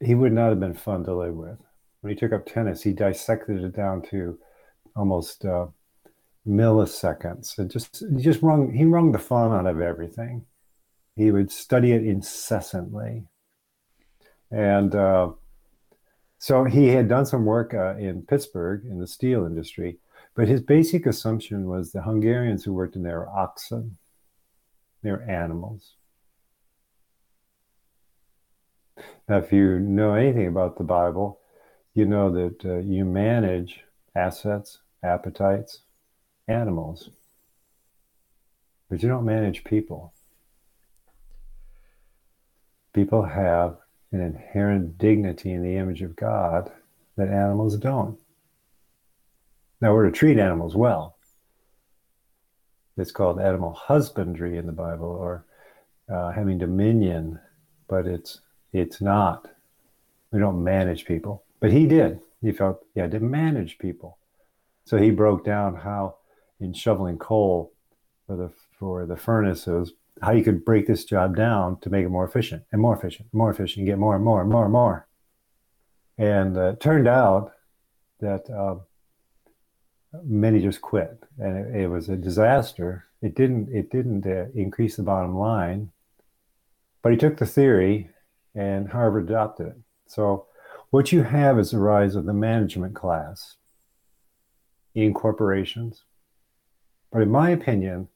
he 0.00 0.14
would 0.14 0.32
not 0.32 0.50
have 0.50 0.60
been 0.60 0.74
fun 0.74 1.04
to 1.04 1.14
live 1.14 1.34
with. 1.34 1.58
When 2.00 2.12
he 2.12 2.18
took 2.18 2.32
up 2.32 2.46
tennis, 2.46 2.82
he 2.82 2.92
dissected 2.92 3.64
it 3.64 3.74
down 3.74 4.02
to 4.10 4.38
almost 4.94 5.44
uh, 5.44 5.66
milliseconds. 6.46 7.58
It 7.58 7.68
just, 7.68 8.04
he 8.16 8.22
just 8.22 8.42
wrung, 8.42 8.72
he 8.72 8.84
wrung 8.84 9.12
the 9.12 9.18
fun 9.18 9.52
out 9.52 9.66
of 9.66 9.80
everything. 9.80 10.44
He 11.16 11.30
would 11.30 11.50
study 11.50 11.92
it 11.92 12.04
incessantly. 12.04 13.24
And 14.50 14.94
uh, 14.94 15.30
so 16.38 16.64
he 16.64 16.88
had 16.88 17.08
done 17.08 17.26
some 17.26 17.44
work 17.44 17.74
uh, 17.74 17.96
in 17.96 18.22
Pittsburgh 18.22 18.84
in 18.84 19.00
the 19.00 19.06
steel 19.06 19.44
industry, 19.44 19.98
but 20.34 20.46
his 20.46 20.60
basic 20.60 21.04
assumption 21.06 21.66
was 21.66 21.90
the 21.90 22.02
Hungarians 22.02 22.64
who 22.64 22.72
worked 22.72 22.94
in 22.94 23.02
there 23.02 23.18
were 23.18 23.28
oxen, 23.28 23.98
they're 25.02 25.28
animals. 25.28 25.94
Now, 29.28 29.38
if 29.38 29.52
you 29.52 29.78
know 29.80 30.14
anything 30.14 30.46
about 30.46 30.78
the 30.78 30.84
Bible, 30.84 31.40
you 31.94 32.06
know 32.06 32.30
that 32.30 32.64
uh, 32.64 32.78
you 32.78 33.04
manage 33.04 33.80
assets, 34.14 34.78
appetites, 35.02 35.80
animals, 36.46 37.10
but 38.88 39.02
you 39.02 39.08
don't 39.08 39.24
manage 39.24 39.64
people. 39.64 40.14
People 42.92 43.24
have 43.24 43.76
an 44.12 44.20
inherent 44.20 44.98
dignity 44.98 45.52
in 45.52 45.62
the 45.62 45.76
image 45.76 46.02
of 46.02 46.16
God 46.16 46.70
that 47.16 47.28
animals 47.28 47.76
don't. 47.76 48.18
Now 49.80 49.94
we're 49.94 50.06
to 50.06 50.12
treat 50.12 50.38
animals 50.38 50.74
well. 50.74 51.16
It's 52.96 53.12
called 53.12 53.40
animal 53.40 53.72
husbandry 53.74 54.56
in 54.56 54.66
the 54.66 54.72
Bible 54.72 55.06
or 55.06 55.44
uh, 56.12 56.32
having 56.32 56.58
dominion, 56.58 57.38
but 57.86 58.06
it's 58.06 58.40
it's 58.72 59.00
not. 59.00 59.48
We 60.32 60.40
don't 60.40 60.62
manage 60.62 61.04
people. 61.04 61.44
But 61.60 61.72
he 61.72 61.86
did. 61.86 62.20
He 62.42 62.52
felt 62.52 62.84
he 62.94 63.00
had 63.00 63.12
to 63.12 63.20
manage 63.20 63.78
people. 63.78 64.18
So 64.84 64.96
he 64.96 65.10
broke 65.10 65.44
down 65.44 65.76
how 65.76 66.16
in 66.60 66.72
shoveling 66.72 67.18
coal 67.18 67.72
for 68.26 68.36
the 68.36 68.50
for 68.78 69.06
the 69.06 69.16
furnaces, 69.16 69.92
how 70.22 70.32
you 70.32 70.42
could 70.42 70.64
break 70.64 70.86
this 70.86 71.04
job 71.04 71.36
down 71.36 71.78
to 71.80 71.90
make 71.90 72.04
it 72.04 72.10
more 72.10 72.24
efficient 72.24 72.64
and 72.72 72.80
more 72.80 72.96
efficient, 72.96 73.28
more 73.32 73.50
efficient, 73.50 73.86
get 73.86 73.98
more 73.98 74.16
and 74.16 74.24
more 74.24 74.40
and 74.40 74.50
more 74.50 74.64
and 74.64 74.72
more. 74.72 75.06
And 76.16 76.56
uh, 76.56 76.72
it 76.72 76.80
turned 76.80 77.06
out 77.06 77.52
that 78.20 78.50
uh, 78.50 78.76
many 80.24 80.60
just 80.60 80.80
quit, 80.80 81.22
and 81.38 81.56
it, 81.56 81.82
it, 81.82 81.86
was 81.88 82.08
a 82.08 82.16
disaster. 82.16 83.04
It 83.22 83.34
didn't 83.34 83.68
it 83.72 83.90
didn't 83.90 84.26
uh, 84.26 84.46
increase 84.54 84.96
the 84.96 85.02
bottom 85.02 85.36
line, 85.36 85.92
but 87.02 87.12
he 87.12 87.18
took 87.18 87.36
the 87.36 87.46
theory, 87.46 88.10
and 88.54 88.88
Harvard 88.88 89.30
adopted 89.30 89.68
it. 89.68 89.76
So 90.06 90.46
what 90.90 91.12
you 91.12 91.22
have 91.22 91.58
is 91.58 91.70
the 91.70 91.78
rise 91.78 92.16
of 92.16 92.24
the 92.24 92.32
management 92.32 92.94
class 92.94 93.56
in 94.94 95.14
corporations. 95.14 96.02
But 97.12 97.22
in 97.22 97.30
my 97.30 97.50
opinion, 97.50 98.08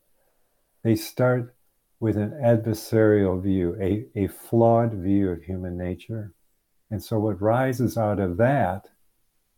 they 0.83 0.97
start 0.97 1.55
with 2.03 2.17
an 2.17 2.33
adversarial 2.45 3.41
view, 3.41 3.77
a, 3.81 4.05
a 4.17 4.27
flawed 4.27 4.93
view 4.93 5.31
of 5.31 5.41
human 5.41 5.79
nature. 5.79 6.33
And 6.91 7.01
so, 7.01 7.21
what 7.21 7.41
rises 7.41 7.97
out 7.97 8.19
of 8.19 8.39
that 8.39 8.89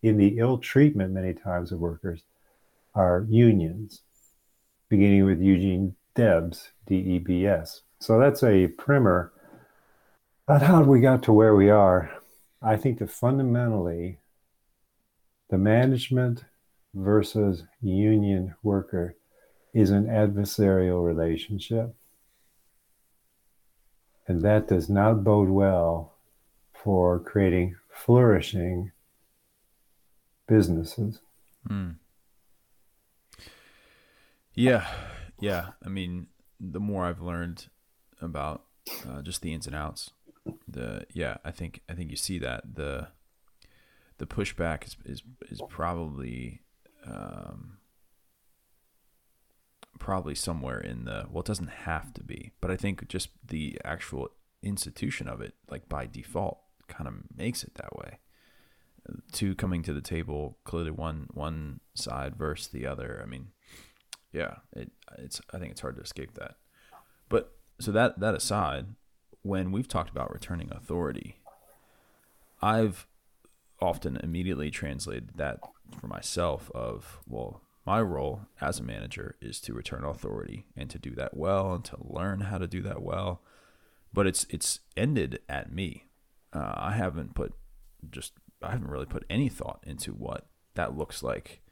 in 0.02 0.18
the 0.18 0.36
ill 0.38 0.58
treatment, 0.58 1.14
many 1.14 1.32
times, 1.32 1.72
of 1.72 1.78
workers 1.78 2.20
are 2.94 3.26
unions, 3.30 4.02
beginning 4.90 5.24
with 5.24 5.40
Eugene 5.40 5.94
Debs, 6.14 6.70
D 6.86 6.96
E 6.96 7.18
B 7.18 7.46
S. 7.46 7.80
So, 7.98 8.20
that's 8.20 8.44
a 8.44 8.66
primer 8.66 9.32
on 10.46 10.60
how 10.60 10.82
we 10.82 11.00
got 11.00 11.22
to 11.22 11.32
where 11.32 11.56
we 11.56 11.70
are. 11.70 12.12
I 12.60 12.76
think 12.76 12.98
that 12.98 13.10
fundamentally, 13.10 14.18
the 15.48 15.56
management 15.56 16.44
versus 16.92 17.64
union 17.80 18.54
worker 18.62 19.16
is 19.72 19.88
an 19.88 20.08
adversarial 20.08 21.02
relationship. 21.02 21.94
And 24.26 24.42
that 24.42 24.68
does 24.68 24.88
not 24.88 25.22
bode 25.22 25.50
well 25.50 26.14
for 26.72 27.18
creating 27.18 27.76
flourishing 27.90 28.92
businesses. 30.46 31.20
Mm. 31.68 31.96
Yeah. 34.54 34.86
Yeah. 35.40 35.68
I 35.84 35.88
mean, 35.88 36.28
the 36.58 36.80
more 36.80 37.04
I've 37.04 37.20
learned 37.20 37.66
about 38.20 38.64
uh, 39.08 39.22
just 39.22 39.42
the 39.42 39.52
ins 39.52 39.66
and 39.66 39.76
outs, 39.76 40.10
the, 40.68 41.06
yeah, 41.12 41.38
I 41.44 41.50
think, 41.50 41.80
I 41.88 41.94
think 41.94 42.10
you 42.10 42.16
see 42.16 42.38
that 42.38 42.74
the, 42.74 43.08
the 44.18 44.26
pushback 44.26 44.86
is, 44.86 44.96
is, 45.04 45.22
is 45.50 45.60
probably, 45.68 46.62
um, 47.06 47.78
probably 49.98 50.34
somewhere 50.34 50.78
in 50.78 51.04
the 51.04 51.26
well 51.30 51.40
it 51.40 51.46
doesn't 51.46 51.68
have 51.68 52.12
to 52.12 52.22
be 52.22 52.52
but 52.60 52.70
i 52.70 52.76
think 52.76 53.06
just 53.08 53.30
the 53.46 53.78
actual 53.84 54.28
institution 54.62 55.28
of 55.28 55.40
it 55.40 55.54
like 55.70 55.88
by 55.88 56.06
default 56.06 56.58
kind 56.88 57.08
of 57.08 57.14
makes 57.36 57.62
it 57.64 57.74
that 57.74 57.96
way. 57.96 58.18
Two 59.32 59.54
coming 59.54 59.82
to 59.82 59.92
the 59.92 60.00
table 60.00 60.58
clearly 60.64 60.90
one 60.90 61.28
one 61.34 61.80
side 61.94 62.36
versus 62.36 62.68
the 62.68 62.86
other. 62.86 63.20
I 63.22 63.26
mean 63.26 63.48
yeah 64.32 64.56
it 64.72 64.90
it's 65.18 65.40
i 65.52 65.58
think 65.58 65.70
it's 65.70 65.80
hard 65.80 65.96
to 65.96 66.02
escape 66.02 66.34
that. 66.34 66.56
But 67.28 67.52
so 67.80 67.92
that 67.92 68.18
that 68.20 68.34
aside 68.34 68.86
when 69.42 69.72
we've 69.72 69.88
talked 69.88 70.10
about 70.10 70.32
returning 70.32 70.70
authority 70.72 71.36
i've 72.62 73.06
often 73.80 74.16
immediately 74.16 74.70
translated 74.70 75.32
that 75.34 75.58
for 76.00 76.06
myself 76.06 76.70
of 76.74 77.20
well 77.28 77.60
my 77.86 78.00
role 78.00 78.42
as 78.60 78.78
a 78.78 78.82
manager 78.82 79.36
is 79.40 79.60
to 79.60 79.74
return 79.74 80.04
authority 80.04 80.66
and 80.76 80.88
to 80.90 80.98
do 80.98 81.10
that 81.10 81.36
well 81.36 81.74
and 81.74 81.84
to 81.84 81.96
learn 82.00 82.42
how 82.42 82.58
to 82.58 82.66
do 82.66 82.80
that 82.82 83.02
well. 83.02 83.42
But 84.12 84.26
it's 84.26 84.46
it's 84.48 84.80
ended 84.96 85.40
at 85.48 85.72
me. 85.72 86.06
Uh, 86.52 86.74
I 86.76 86.92
haven't 86.92 87.34
put 87.34 87.54
just 88.10 88.32
I 88.62 88.70
haven't 88.70 88.88
really 88.88 89.06
put 89.06 89.24
any 89.28 89.48
thought 89.48 89.82
into 89.86 90.12
what 90.12 90.46
that 90.74 90.96
looks 90.96 91.22
like 91.22 91.62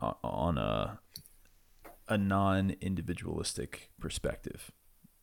uh, 0.00 0.12
on 0.22 0.58
a 0.58 1.00
a 2.08 2.18
non-individualistic 2.18 3.90
perspective. 3.98 4.70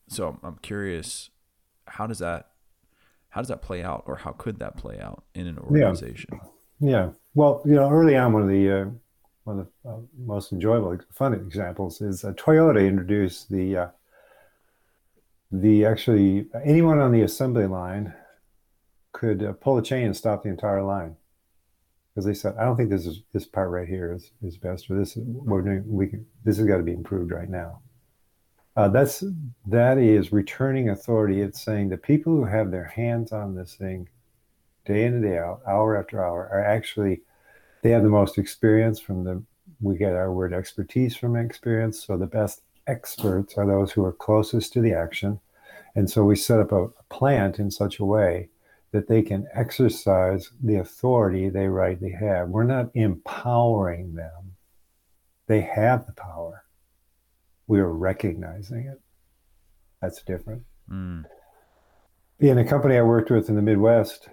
So 0.08 0.38
I'm 0.42 0.58
curious, 0.58 1.30
how 1.86 2.06
does 2.06 2.18
that 2.18 2.50
how 3.34 3.40
does 3.40 3.48
that 3.48 3.62
play 3.62 3.82
out, 3.82 4.04
or 4.06 4.16
how 4.16 4.30
could 4.30 4.60
that 4.60 4.76
play 4.76 5.00
out 5.00 5.24
in 5.34 5.48
an 5.48 5.58
organization? 5.58 6.40
Yeah. 6.78 6.88
yeah. 6.88 7.10
Well, 7.34 7.62
you 7.64 7.74
know, 7.74 7.90
early 7.90 8.16
on, 8.16 8.32
one 8.32 8.42
of 8.42 8.48
the 8.48 8.70
uh, 8.70 8.84
one 9.44 9.60
of 9.60 9.68
the 9.84 9.90
uh, 9.90 9.96
most 10.18 10.52
enjoyable, 10.52 10.98
fun 11.12 11.34
examples 11.34 12.00
is 12.00 12.24
uh, 12.24 12.32
Toyota 12.32 12.86
introduced 12.86 13.50
the 13.50 13.76
uh, 13.76 13.86
the 15.52 15.84
actually 15.84 16.46
anyone 16.64 16.98
on 16.98 17.12
the 17.12 17.22
assembly 17.22 17.66
line 17.66 18.12
could 19.12 19.42
uh, 19.42 19.52
pull 19.52 19.78
a 19.78 19.82
chain 19.82 20.06
and 20.06 20.16
stop 20.16 20.42
the 20.42 20.48
entire 20.48 20.82
line 20.82 21.16
because 22.14 22.24
they 22.24 22.34
said, 22.34 22.54
I 22.58 22.64
don't 22.64 22.76
think 22.76 22.90
this 22.90 23.06
is 23.06 23.22
this 23.32 23.44
part 23.44 23.70
right 23.70 23.88
here 23.88 24.12
is, 24.12 24.30
is 24.42 24.56
best, 24.56 24.90
or 24.90 24.96
this 24.98 25.16
we're 25.16 25.62
doing 25.62 25.84
we 25.86 26.06
can 26.06 26.26
this 26.44 26.56
has 26.58 26.66
got 26.66 26.78
to 26.78 26.82
be 26.82 26.92
improved 26.92 27.30
right 27.30 27.48
now. 27.48 27.80
Uh, 28.76 28.88
that's 28.88 29.22
that 29.66 29.98
is 29.98 30.32
returning 30.32 30.88
authority. 30.88 31.40
It's 31.40 31.62
saying 31.62 31.88
the 31.88 31.96
people 31.96 32.34
who 32.34 32.44
have 32.44 32.70
their 32.70 32.86
hands 32.86 33.32
on 33.32 33.54
this 33.54 33.74
thing 33.74 34.08
day 34.84 35.04
in 35.06 35.14
and 35.14 35.22
day 35.22 35.38
out, 35.38 35.60
hour 35.66 35.96
after 35.96 36.24
hour, 36.24 36.48
are 36.52 36.64
actually 36.64 37.22
they 37.84 37.90
have 37.90 38.02
the 38.02 38.08
most 38.08 38.38
experience 38.38 38.98
from 38.98 39.24
the 39.24 39.42
we 39.80 39.98
get 39.98 40.14
our 40.14 40.32
word 40.32 40.54
expertise 40.54 41.14
from 41.14 41.36
experience. 41.36 42.02
So 42.02 42.16
the 42.16 42.26
best 42.26 42.62
experts 42.86 43.58
are 43.58 43.66
those 43.66 43.92
who 43.92 44.02
are 44.06 44.12
closest 44.12 44.72
to 44.72 44.80
the 44.80 44.94
action. 44.94 45.38
And 45.94 46.08
so 46.08 46.24
we 46.24 46.34
set 46.34 46.60
up 46.60 46.72
a, 46.72 46.84
a 46.84 47.02
plant 47.10 47.58
in 47.58 47.70
such 47.70 47.98
a 47.98 48.04
way 48.04 48.48
that 48.92 49.06
they 49.06 49.20
can 49.20 49.46
exercise 49.52 50.50
the 50.62 50.76
authority 50.76 51.50
they 51.50 51.68
rightly 51.68 52.10
have. 52.12 52.48
We're 52.48 52.64
not 52.64 52.90
empowering 52.94 54.14
them. 54.14 54.56
They 55.46 55.60
have 55.60 56.06
the 56.06 56.12
power. 56.12 56.64
We 57.66 57.80
are 57.80 57.92
recognizing 57.92 58.86
it. 58.86 59.00
That's 60.00 60.22
different. 60.22 60.62
Mm. 60.90 61.24
in 62.40 62.58
a 62.58 62.64
company 62.64 62.98
i 62.98 63.02
worked 63.02 63.30
with 63.30 63.48
in 63.48 63.54
the 63.54 63.62
midwest 63.62 64.28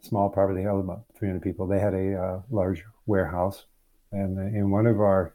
small 0.00 0.28
property 0.28 0.62
held 0.62 0.84
about 0.84 1.04
300 1.18 1.42
people. 1.42 1.66
They 1.66 1.80
had 1.80 1.94
a 1.94 2.14
uh, 2.14 2.42
large 2.50 2.84
warehouse, 3.06 3.66
and 4.12 4.38
in 4.54 4.70
one 4.70 4.86
of 4.86 5.00
our 5.00 5.34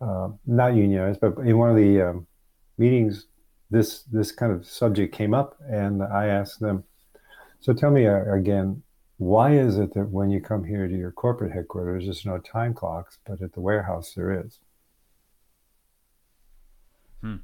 uh, 0.00 0.30
not 0.46 0.74
unionized, 0.74 1.20
but 1.20 1.38
in 1.38 1.58
one 1.58 1.70
of 1.70 1.76
the 1.76 2.02
um, 2.02 2.26
meetings, 2.76 3.26
this 3.70 4.02
this 4.04 4.32
kind 4.32 4.52
of 4.52 4.66
subject 4.66 5.14
came 5.14 5.32
up, 5.32 5.56
and 5.68 6.02
I 6.02 6.26
asked 6.26 6.60
them. 6.60 6.84
So 7.60 7.72
tell 7.72 7.90
me 7.90 8.06
uh, 8.06 8.24
again, 8.32 8.82
why 9.18 9.52
is 9.52 9.78
it 9.78 9.94
that 9.94 10.10
when 10.10 10.30
you 10.30 10.40
come 10.40 10.64
here 10.64 10.88
to 10.88 10.96
your 10.96 11.12
corporate 11.12 11.52
headquarters, 11.52 12.04
there's 12.04 12.26
no 12.26 12.38
time 12.38 12.74
clocks, 12.74 13.18
but 13.24 13.40
at 13.40 13.52
the 13.52 13.60
warehouse 13.60 14.12
there 14.14 14.44
is? 14.44 14.58
Hmm. 17.20 17.36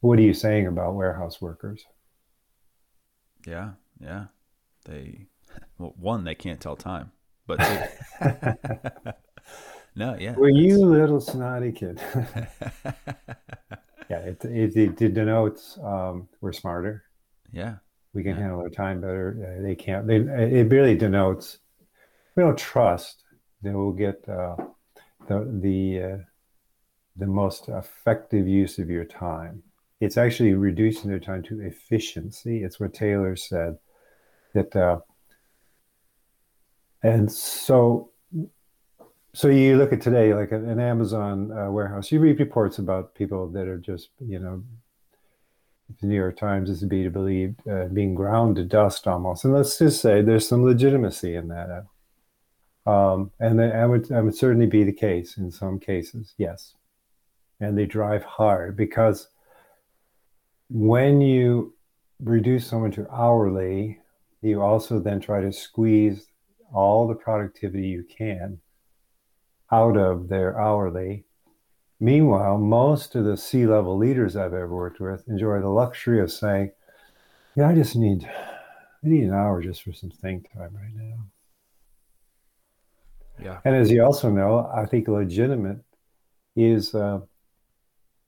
What 0.00 0.18
are 0.18 0.22
you 0.22 0.34
saying 0.34 0.66
about 0.66 0.94
warehouse 0.94 1.40
workers? 1.40 1.86
Yeah, 3.46 3.70
yeah. 3.98 4.26
They 4.84 5.26
well, 5.78 5.94
one 5.98 6.24
they 6.24 6.34
can't 6.34 6.60
tell 6.60 6.76
time, 6.76 7.12
but 7.46 7.58
no, 9.94 10.16
yeah. 10.18 10.34
Were 10.36 10.48
you 10.48 10.78
little 10.84 11.20
snotty 11.20 11.72
kid? 11.72 12.00
yeah, 14.10 14.18
it, 14.18 14.44
it, 14.44 15.00
it 15.00 15.14
denotes 15.14 15.78
um, 15.82 16.28
we're 16.40 16.52
smarter. 16.52 17.04
Yeah, 17.52 17.76
we 18.12 18.22
can 18.22 18.36
yeah. 18.36 18.42
handle 18.42 18.60
our 18.60 18.70
time 18.70 19.00
better. 19.00 19.58
Uh, 19.58 19.62
they 19.62 19.74
can't. 19.74 20.06
They, 20.06 20.16
it 20.16 20.70
really 20.70 20.96
denotes 20.96 21.58
we 22.36 22.42
don't 22.42 22.58
trust 22.58 23.22
they 23.62 23.72
will 23.72 23.92
get 23.92 24.28
uh, 24.28 24.56
the 25.26 25.58
the 25.62 26.02
uh, 26.02 26.16
the 27.16 27.26
most 27.26 27.68
effective 27.68 28.46
use 28.46 28.78
of 28.78 28.90
your 28.90 29.04
time. 29.04 29.62
It's 30.00 30.18
actually 30.18 30.54
reducing 30.54 31.08
their 31.08 31.20
time 31.20 31.42
to 31.44 31.62
efficiency. 31.62 32.62
It's 32.62 32.78
what 32.78 32.92
Taylor 32.92 33.36
said 33.36 33.76
that, 34.54 34.74
uh, 34.74 35.00
and 37.02 37.30
so 37.30 38.10
so 39.34 39.48
you 39.48 39.76
look 39.76 39.92
at 39.92 40.00
today, 40.00 40.32
like 40.32 40.52
an 40.52 40.78
Amazon 40.78 41.50
uh, 41.50 41.68
warehouse, 41.68 42.12
you 42.12 42.20
read 42.20 42.38
reports 42.38 42.78
about 42.78 43.16
people 43.16 43.48
that 43.48 43.66
are 43.66 43.78
just, 43.78 44.10
you 44.20 44.38
know, 44.38 44.62
the 46.00 46.06
New 46.06 46.14
York 46.14 46.38
Times 46.38 46.70
is 46.70 46.78
to 46.80 46.86
be 46.86 47.08
believed, 47.08 47.66
uh, 47.68 47.86
being 47.86 48.14
ground 48.14 48.54
to 48.56 48.64
dust 48.64 49.08
almost. 49.08 49.44
And 49.44 49.52
let's 49.52 49.76
just 49.76 50.00
say 50.00 50.22
there's 50.22 50.48
some 50.48 50.64
legitimacy 50.64 51.34
in 51.34 51.48
that. 51.48 51.84
Um, 52.86 53.32
and 53.40 53.58
that 53.58 53.88
would, 53.88 54.04
that 54.06 54.22
would 54.22 54.36
certainly 54.36 54.66
be 54.66 54.84
the 54.84 54.92
case 54.92 55.36
in 55.36 55.50
some 55.50 55.80
cases, 55.80 56.34
yes. 56.38 56.74
And 57.58 57.76
they 57.76 57.86
drive 57.86 58.22
hard 58.22 58.76
because 58.76 59.28
when 60.70 61.20
you 61.20 61.74
reduce 62.20 62.68
someone 62.68 62.92
to 62.92 63.10
hourly, 63.10 63.98
you 64.44 64.60
also 64.60 64.98
then 64.98 65.20
try 65.20 65.40
to 65.40 65.52
squeeze 65.52 66.26
all 66.72 67.08
the 67.08 67.14
productivity 67.14 67.88
you 67.88 68.04
can 68.04 68.60
out 69.72 69.96
of 69.96 70.28
their 70.28 70.60
hourly. 70.60 71.24
Meanwhile, 71.98 72.58
most 72.58 73.14
of 73.14 73.24
the 73.24 73.36
C 73.36 73.66
level 73.66 73.96
leaders 73.96 74.36
I've 74.36 74.52
ever 74.52 74.68
worked 74.68 75.00
with 75.00 75.26
enjoy 75.28 75.60
the 75.60 75.68
luxury 75.68 76.20
of 76.20 76.30
saying, 76.30 76.72
Yeah, 77.56 77.68
I 77.68 77.74
just 77.74 77.96
need 77.96 78.24
I 78.24 79.08
need 79.08 79.24
an 79.24 79.34
hour 79.34 79.62
just 79.62 79.82
for 79.82 79.92
some 79.92 80.10
think 80.10 80.52
time 80.52 80.74
right 80.74 80.94
now. 80.94 81.26
Yeah. 83.42 83.60
And 83.64 83.74
as 83.74 83.90
you 83.90 84.04
also 84.04 84.30
know, 84.30 84.70
I 84.74 84.86
think 84.86 85.08
legitimate 85.08 85.78
is 86.56 86.94
uh, 86.94 87.20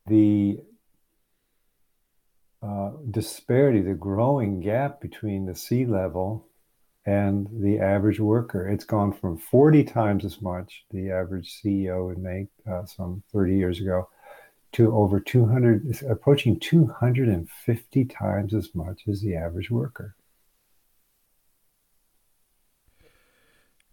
the 0.06 0.60
uh, 2.66 2.90
disparity, 3.10 3.80
the 3.80 3.94
growing 3.94 4.60
gap 4.60 5.00
between 5.00 5.46
the 5.46 5.54
C 5.54 5.86
level 5.86 6.48
and 7.04 7.46
the 7.52 7.78
average 7.78 8.18
worker. 8.18 8.68
It's 8.68 8.84
gone 8.84 9.12
from 9.12 9.38
40 9.38 9.84
times 9.84 10.24
as 10.24 10.42
much 10.42 10.84
the 10.90 11.10
average 11.10 11.60
CEO 11.62 12.06
would 12.06 12.18
make 12.18 12.48
uh, 12.68 12.84
some 12.84 13.22
30 13.32 13.56
years 13.56 13.80
ago 13.80 14.08
to 14.72 14.94
over 14.96 15.20
200, 15.20 16.02
approaching 16.10 16.58
250 16.58 18.04
times 18.06 18.52
as 18.52 18.74
much 18.74 19.02
as 19.08 19.20
the 19.20 19.36
average 19.36 19.70
worker. 19.70 20.16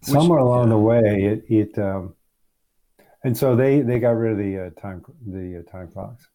Which, 0.00 0.10
Somewhere 0.10 0.40
along 0.40 0.64
yeah. 0.64 0.70
the 0.70 0.78
way, 0.78 1.24
it, 1.24 1.44
it 1.48 1.78
um, 1.78 2.14
and 3.22 3.36
so 3.36 3.54
they, 3.56 3.80
they 3.80 4.00
got 4.00 4.10
rid 4.10 4.32
of 4.32 4.38
the 4.38 4.66
uh, 4.66 4.80
time 4.80 5.02
the 5.24 5.64
uh, 5.66 5.70
time 5.70 5.88
clocks. 5.92 6.26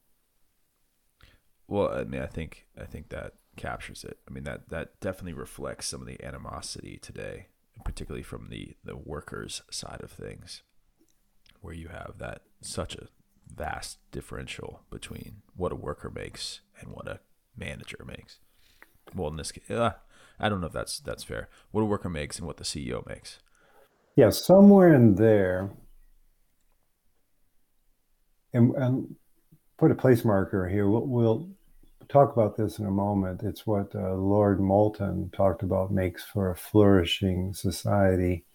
Well, 1.69 1.93
I 1.93 2.03
mean, 2.03 2.21
I 2.21 2.25
think 2.25 2.65
I 2.79 2.85
think 2.85 3.09
that 3.09 3.33
captures 3.55 4.03
it. 4.03 4.17
I 4.27 4.31
mean 4.31 4.43
that 4.45 4.69
that 4.69 4.99
definitely 4.99 5.33
reflects 5.33 5.87
some 5.87 6.01
of 6.01 6.07
the 6.07 6.21
animosity 6.23 6.97
today, 6.99 7.47
particularly 7.85 8.23
from 8.23 8.49
the 8.49 8.75
the 8.83 8.97
workers 8.97 9.61
side 9.69 10.01
of 10.01 10.11
things, 10.11 10.63
where 11.61 11.73
you 11.73 11.89
have 11.89 12.15
that 12.17 12.41
such 12.61 12.95
a 12.95 13.07
vast 13.47 13.99
differential 14.11 14.81
between 14.89 15.43
what 15.55 15.71
a 15.71 15.75
worker 15.75 16.09
makes 16.09 16.61
and 16.79 16.91
what 16.91 17.07
a 17.07 17.19
manager 17.55 18.03
makes. 18.05 18.39
Well, 19.13 19.29
in 19.29 19.37
this 19.37 19.51
case, 19.51 19.69
uh, 19.69 19.93
I 20.39 20.49
don't 20.49 20.61
know 20.61 20.67
if 20.67 20.73
that's 20.73 20.99
that's 20.99 21.23
fair. 21.23 21.49
What 21.69 21.81
a 21.81 21.85
worker 21.85 22.09
makes 22.09 22.39
and 22.39 22.47
what 22.47 22.57
the 22.57 22.63
CEO 22.63 23.07
makes. 23.07 23.39
Yeah, 24.15 24.31
somewhere 24.31 24.93
in 24.93 25.15
there, 25.15 25.69
and, 28.53 28.73
and 28.75 29.15
put 29.77 29.91
a 29.91 29.95
place 29.95 30.25
marker 30.25 30.67
here. 30.67 30.89
We'll, 30.89 31.05
we'll 31.05 31.49
talk 32.09 32.33
about 32.33 32.57
this 32.57 32.79
in 32.79 32.85
a 32.85 32.91
moment. 32.91 33.43
It's 33.43 33.65
what 33.65 33.95
uh, 33.95 34.15
Lord 34.15 34.59
Moulton 34.59 35.29
talked 35.31 35.63
about 35.63 35.91
makes 35.91 36.23
for 36.23 36.51
a 36.51 36.55
flourishing 36.55 37.53
society. 37.53 38.45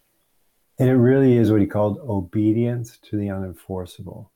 And 0.77 0.89
it 0.89 0.95
really 0.95 1.37
is 1.37 1.51
what 1.51 1.61
he 1.61 1.67
called 1.67 1.99
obedience 1.99 2.97
to 3.03 3.17
the 3.17 3.27
unenforceable. 3.27 4.27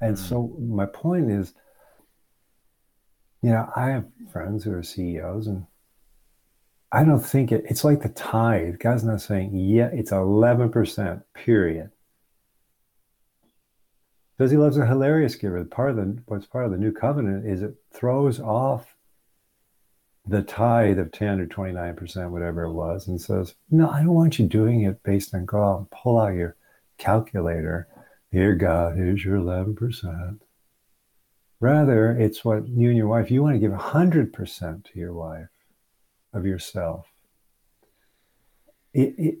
And 0.00 0.16
mm. 0.16 0.18
so 0.18 0.56
my 0.60 0.86
point 0.86 1.30
is, 1.30 1.52
you 3.42 3.50
know, 3.50 3.68
I 3.74 3.88
have 3.88 4.06
friends 4.32 4.64
who 4.64 4.72
are 4.72 4.82
CEOs 4.82 5.48
and 5.48 5.66
I 6.92 7.02
don't 7.04 7.20
think 7.20 7.50
it, 7.50 7.64
it's 7.68 7.84
like 7.84 8.02
the 8.02 8.08
tithe. 8.10 8.78
God's 8.78 9.04
not 9.04 9.20
saying, 9.20 9.50
yeah, 9.52 9.90
it's 9.92 10.12
11%, 10.12 11.22
period. 11.34 11.90
Because 14.36 14.50
he 14.50 14.56
loves 14.56 14.76
a 14.76 14.86
hilarious 14.86 15.34
giver. 15.34 15.64
Part 15.64 15.90
of 15.90 15.96
the 15.96 16.22
what's 16.26 16.46
part 16.46 16.66
of 16.66 16.70
the 16.70 16.78
new 16.78 16.92
covenant 16.92 17.46
is 17.46 17.62
it 17.62 17.74
throws 17.92 18.38
off 18.38 18.96
the 20.26 20.42
tithe 20.42 20.98
of 20.98 21.12
10 21.12 21.40
or 21.40 21.46
29%, 21.46 22.30
whatever 22.30 22.64
it 22.64 22.72
was, 22.72 23.06
and 23.06 23.20
says, 23.20 23.54
No, 23.70 23.88
I 23.88 24.00
don't 24.00 24.14
want 24.14 24.38
you 24.38 24.46
doing 24.46 24.82
it 24.82 25.02
based 25.02 25.34
on 25.34 25.46
God. 25.46 25.88
Pull 25.90 26.18
out 26.18 26.34
your 26.34 26.56
calculator. 26.98 27.88
Here, 28.30 28.54
God, 28.54 28.96
here's 28.96 29.24
your 29.24 29.38
11%. 29.38 30.40
Rather, 31.60 32.10
it's 32.10 32.44
what 32.44 32.68
you 32.68 32.88
and 32.88 32.98
your 32.98 33.08
wife, 33.08 33.30
you 33.30 33.42
want 33.42 33.54
to 33.54 33.60
give 33.60 33.72
100% 33.72 34.84
to 34.84 34.98
your 34.98 35.14
wife 35.14 35.48
of 36.34 36.44
yourself. 36.44 37.06
It, 38.92 39.14
it, 39.16 39.38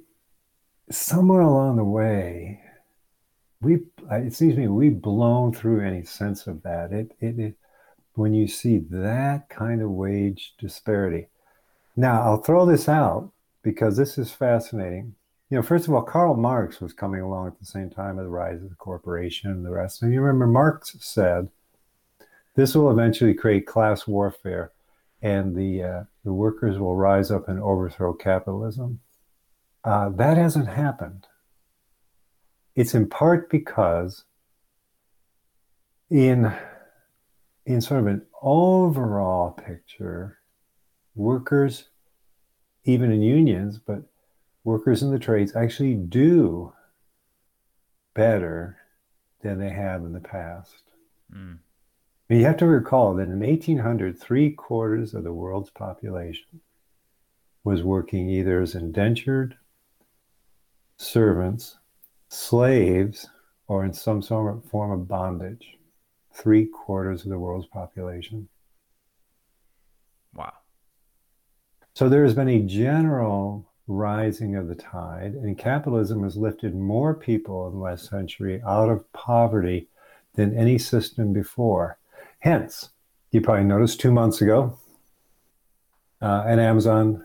somewhere 0.90 1.40
along 1.40 1.76
the 1.76 1.84
way, 1.84 2.60
we 3.66 3.80
it 4.12 4.32
seems 4.32 4.54
to 4.54 4.60
me 4.60 4.68
we've 4.68 5.02
blown 5.02 5.52
through 5.52 5.84
any 5.84 6.04
sense 6.04 6.46
of 6.46 6.62
that. 6.62 6.92
It, 6.92 7.12
it, 7.20 7.38
it 7.38 7.54
when 8.14 8.32
you 8.32 8.46
see 8.46 8.78
that 8.90 9.48
kind 9.48 9.82
of 9.82 9.90
wage 9.90 10.54
disparity. 10.58 11.26
Now 11.96 12.22
I'll 12.22 12.42
throw 12.42 12.64
this 12.64 12.88
out 12.88 13.32
because 13.62 13.96
this 13.96 14.18
is 14.18 14.30
fascinating. 14.30 15.16
You 15.50 15.56
know, 15.56 15.62
first 15.62 15.88
of 15.88 15.94
all, 15.94 16.02
Karl 16.02 16.36
Marx 16.36 16.80
was 16.80 16.92
coming 16.92 17.20
along 17.20 17.48
at 17.48 17.58
the 17.58 17.66
same 17.66 17.90
time 17.90 18.18
as 18.18 18.24
the 18.24 18.30
rise 18.30 18.62
of 18.62 18.68
the 18.68 18.76
corporation 18.76 19.50
and 19.50 19.64
the 19.64 19.70
rest. 19.70 20.02
And 20.02 20.12
you 20.12 20.20
remember 20.20 20.46
Marx 20.46 20.96
said, 21.00 21.48
"This 22.54 22.74
will 22.74 22.90
eventually 22.90 23.34
create 23.34 23.66
class 23.66 24.06
warfare, 24.06 24.70
and 25.22 25.56
the 25.56 25.82
uh, 25.82 26.04
the 26.24 26.32
workers 26.32 26.78
will 26.78 26.94
rise 26.94 27.32
up 27.32 27.48
and 27.48 27.60
overthrow 27.60 28.12
capitalism." 28.12 29.00
Uh, 29.84 30.08
that 30.10 30.36
hasn't 30.36 30.68
happened. 30.68 31.26
It's 32.76 32.94
in 32.94 33.08
part 33.08 33.50
because 33.50 34.24
in 36.10 36.52
in 37.64 37.80
sort 37.80 38.00
of 38.00 38.06
an 38.06 38.22
overall 38.40 39.50
picture, 39.50 40.38
workers, 41.16 41.88
even 42.84 43.10
in 43.10 43.22
unions, 43.22 43.80
but 43.84 44.02
workers 44.62 45.02
in 45.02 45.10
the 45.10 45.18
trades 45.18 45.56
actually 45.56 45.94
do 45.94 46.72
better 48.14 48.76
than 49.42 49.58
they 49.58 49.70
have 49.70 50.02
in 50.02 50.12
the 50.12 50.20
past. 50.20 50.82
Mm. 51.34 51.58
you 52.28 52.44
have 52.44 52.56
to 52.58 52.66
recall 52.66 53.14
that 53.14 53.28
in 53.28 53.40
1800, 53.40 54.18
three 54.18 54.50
quarters 54.50 55.12
of 55.12 55.24
the 55.24 55.32
world's 55.32 55.70
population 55.70 56.60
was 57.64 57.82
working 57.82 58.28
either 58.28 58.60
as 58.60 58.76
indentured 58.76 59.56
servants 60.98 61.78
slaves 62.28 63.28
or 63.68 63.84
in 63.84 63.92
some 63.92 64.22
form 64.22 64.92
of 64.92 65.08
bondage. 65.08 65.78
Three 66.32 66.66
quarters 66.66 67.24
of 67.24 67.30
the 67.30 67.38
world's 67.38 67.66
population. 67.66 68.48
Wow. 70.34 70.52
So 71.94 72.08
there 72.08 72.24
has 72.24 72.34
been 72.34 72.48
a 72.48 72.60
general 72.60 73.66
rising 73.86 74.56
of 74.56 74.68
the 74.68 74.74
tide, 74.74 75.34
and 75.34 75.56
capitalism 75.56 76.24
has 76.24 76.36
lifted 76.36 76.74
more 76.74 77.14
people 77.14 77.68
in 77.68 77.74
the 77.74 77.80
last 77.80 78.10
century 78.10 78.60
out 78.66 78.90
of 78.90 79.10
poverty 79.12 79.88
than 80.34 80.56
any 80.56 80.76
system 80.76 81.32
before. 81.32 81.98
Hence, 82.40 82.90
you 83.30 83.40
probably 83.40 83.64
noticed 83.64 84.00
two 84.00 84.12
months 84.12 84.42
ago, 84.42 84.78
uh, 86.20 86.44
an 86.46 86.58
Amazon 86.58 87.24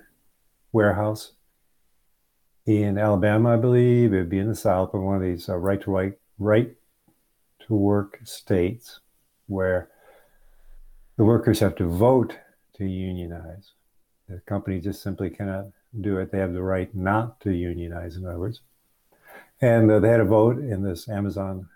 warehouse 0.72 1.34
in 2.78 2.98
Alabama, 2.98 3.54
I 3.54 3.58
believe. 3.58 4.14
It 4.14 4.18
would 4.18 4.30
be 4.30 4.40
in 4.40 4.48
the 4.48 4.56
South, 4.56 4.92
but 4.92 5.02
one 5.02 5.16
of 5.16 5.22
these 5.22 5.50
uh, 5.50 5.58
right 5.58 5.82
to 5.82 5.92
right, 5.92 6.14
right 6.40 6.72
to 7.68 7.76
work 7.76 8.20
states. 8.24 9.00
where 9.48 9.90
the 11.18 11.26
workers 11.26 11.60
have 11.60 11.76
to 11.76 11.86
vote 11.86 12.38
to 12.74 12.86
unionize. 12.86 13.74
The 14.28 14.40
company 14.48 14.80
just 14.80 15.04
simply 15.04 15.30
cannot 15.30 15.66
do 16.00 16.18
it. 16.18 16.32
They 16.32 16.40
have 16.40 16.54
the 16.54 16.64
right 16.64 16.94
not 16.96 17.40
to 17.42 17.52
unionize, 17.52 18.16
in 18.16 18.26
other 18.26 18.40
words. 18.40 18.62
And 19.62 19.92
uh, 19.92 20.00
they 20.00 20.10
had 20.10 20.22
a 20.22 20.26
vote 20.26 20.58
in 20.58 20.82
this 20.82 21.08
Amazon 21.10 21.68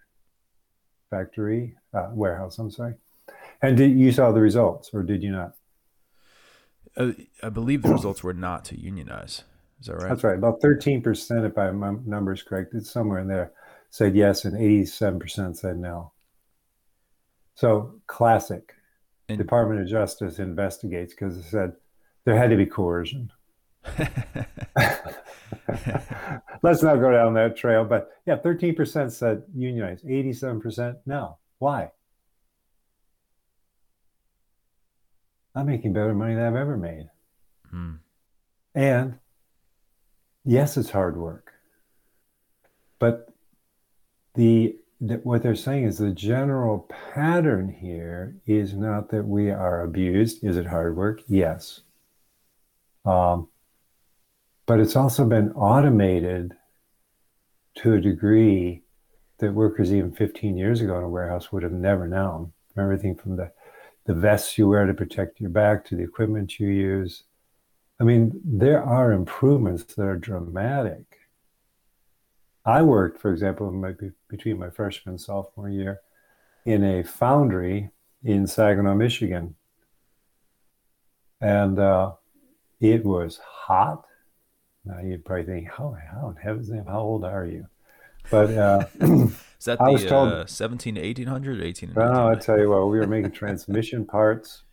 factory, 1.10 1.76
uh, 1.94 2.10
warehouse, 2.14 2.58
I'm 2.58 2.72
sorry. 2.72 2.96
And 3.62 3.78
did, 3.78 3.92
you 3.92 4.12
saw 4.12 4.32
the 4.32 4.42
results, 4.42 4.90
or 4.94 5.04
did 5.04 5.22
you 5.22 5.32
not? 5.32 5.54
Uh, 6.98 7.12
I 7.44 7.50
believe 7.50 7.84
the 7.84 7.92
results 7.92 8.24
were 8.24 8.34
not 8.34 8.66
to 8.66 8.80
unionize. 8.80 9.44
Is 9.86 9.90
that 9.90 9.98
right? 9.98 10.10
That's 10.10 10.24
right. 10.24 10.38
About 10.38 10.62
13%, 10.62 11.46
if 11.46 11.56
my 11.56 11.94
numbers 12.08 12.42
correct, 12.42 12.74
it's 12.74 12.90
somewhere 12.90 13.20
in 13.20 13.28
there, 13.28 13.52
said 13.92 14.16
yes, 14.16 14.44
and 14.44 14.56
87% 14.56 15.56
said 15.56 15.78
no. 15.78 16.12
So 17.54 18.02
classic. 18.08 18.74
And, 19.30 19.38
Department 19.38 19.82
of 19.82 19.88
Justice 19.88 20.40
investigates 20.40 21.14
because 21.14 21.38
it 21.38 21.44
said 21.44 21.74
there 22.26 22.36
had 22.36 22.50
to 22.50 22.58
be 22.58 22.66
coercion. 22.66 23.32
Let's 26.64 26.82
not 26.82 26.96
go 26.96 27.12
down 27.12 27.36
that 27.36 27.56
trail. 27.56 27.86
But 27.86 28.10
yeah, 28.26 28.38
13% 28.38 29.12
said 29.12 29.44
unionize, 29.56 30.02
87% 30.02 30.96
no. 31.06 31.38
Why? 31.60 31.92
I'm 35.54 35.68
making 35.68 35.94
better 35.94 36.16
money 36.16 36.34
than 36.34 36.44
I've 36.44 36.56
ever 36.56 36.76
made. 36.76 37.08
Hmm. 37.70 37.94
And 38.74 39.20
yes, 40.46 40.78
it's 40.78 40.90
hard 40.90 41.18
work. 41.18 41.52
But 43.00 43.34
the, 44.36 44.78
what 45.00 45.44
they're 45.44 45.56
saying 45.56 45.86
is 45.86 45.98
the 45.98 46.12
general 46.12 46.90
pattern 47.14 47.70
here 47.70 48.38
is 48.46 48.74
not 48.74 49.10
that 49.10 49.26
we 49.26 49.50
are 49.50 49.82
abused. 49.82 50.44
Is 50.44 50.58
it 50.58 50.68
hard 50.68 50.96
work? 50.96 51.22
Yes. 51.28 51.82
Um, 53.06 53.50
but 54.66 54.80
it's 54.80 54.96
also 54.96 55.26
been 55.26 55.52
automated 55.52 56.54
to 57.76 57.94
a 57.94 58.02
degree 58.02 58.84
that 59.40 59.54
workers 59.54 59.94
even 59.94 60.12
15 60.12 60.58
years 60.58 60.82
ago 60.82 60.98
in 60.98 61.04
a 61.04 61.10
warehouse 61.10 61.52
would 61.52 61.64
have 61.64 61.72
never 61.72 62.08
known. 62.08 62.54
Everything 62.78 63.16
from 63.16 63.36
the, 63.36 63.52
the 64.06 64.14
vests 64.14 64.58
you 64.58 64.68
wear 64.68 64.86
to 64.86 64.94
protect 64.94 65.40
your 65.40 65.50
back 65.50 65.86
to 65.86 65.96
the 65.96 66.04
equipment 66.04 66.60
you 66.60 66.68
use. 66.68 67.24
I 68.00 68.04
mean, 68.04 68.40
there 68.44 68.84
are 68.84 69.12
improvements 69.12 69.84
that 69.84 70.04
are 70.04 70.18
dramatic. 70.18 71.20
I 72.66 72.82
worked, 72.82 73.22
for 73.22 73.32
example, 73.32 73.72
my, 73.72 73.94
between 74.28 74.60
my 74.60 74.70
freshman 74.70 75.14
and 75.14 75.22
sophomore 75.22 75.70
year 75.70 76.02
in 76.66 76.84
a 76.84 77.04
foundry 77.04 77.92
in 78.24 78.48
Saginaw, 78.48 78.96
Michigan. 78.96 79.56
And 81.40 81.80
uh, 81.80 82.14
it 82.80 83.06
was 83.06 83.38
hot 83.38 84.06
now 84.86 85.00
you'd 85.00 85.26
probably 85.26 85.46
think, 85.46 85.72
how, 85.72 85.98
how 86.12 86.30
in 86.30 86.36
heaven's 86.36 86.70
name, 86.70 86.86
how 86.86 87.00
old 87.00 87.26
are 87.26 87.46
you? 87.46 87.66
But 88.30 88.52
uh, 88.52 88.86
is 89.00 89.66
that 89.66 89.80
the 89.80 90.06
told, 90.08 90.30
uh, 90.32 90.46
17 90.46 90.96
to 90.96 91.02
1800 91.02 91.62
18 91.62 91.94
no, 91.96 92.30
I 92.30 92.36
tell 92.36 92.60
you 92.60 92.70
what, 92.70 92.90
we 92.90 93.00
were 93.00 93.08
making 93.08 93.32
transmission 93.32 94.06
parts 94.06 94.64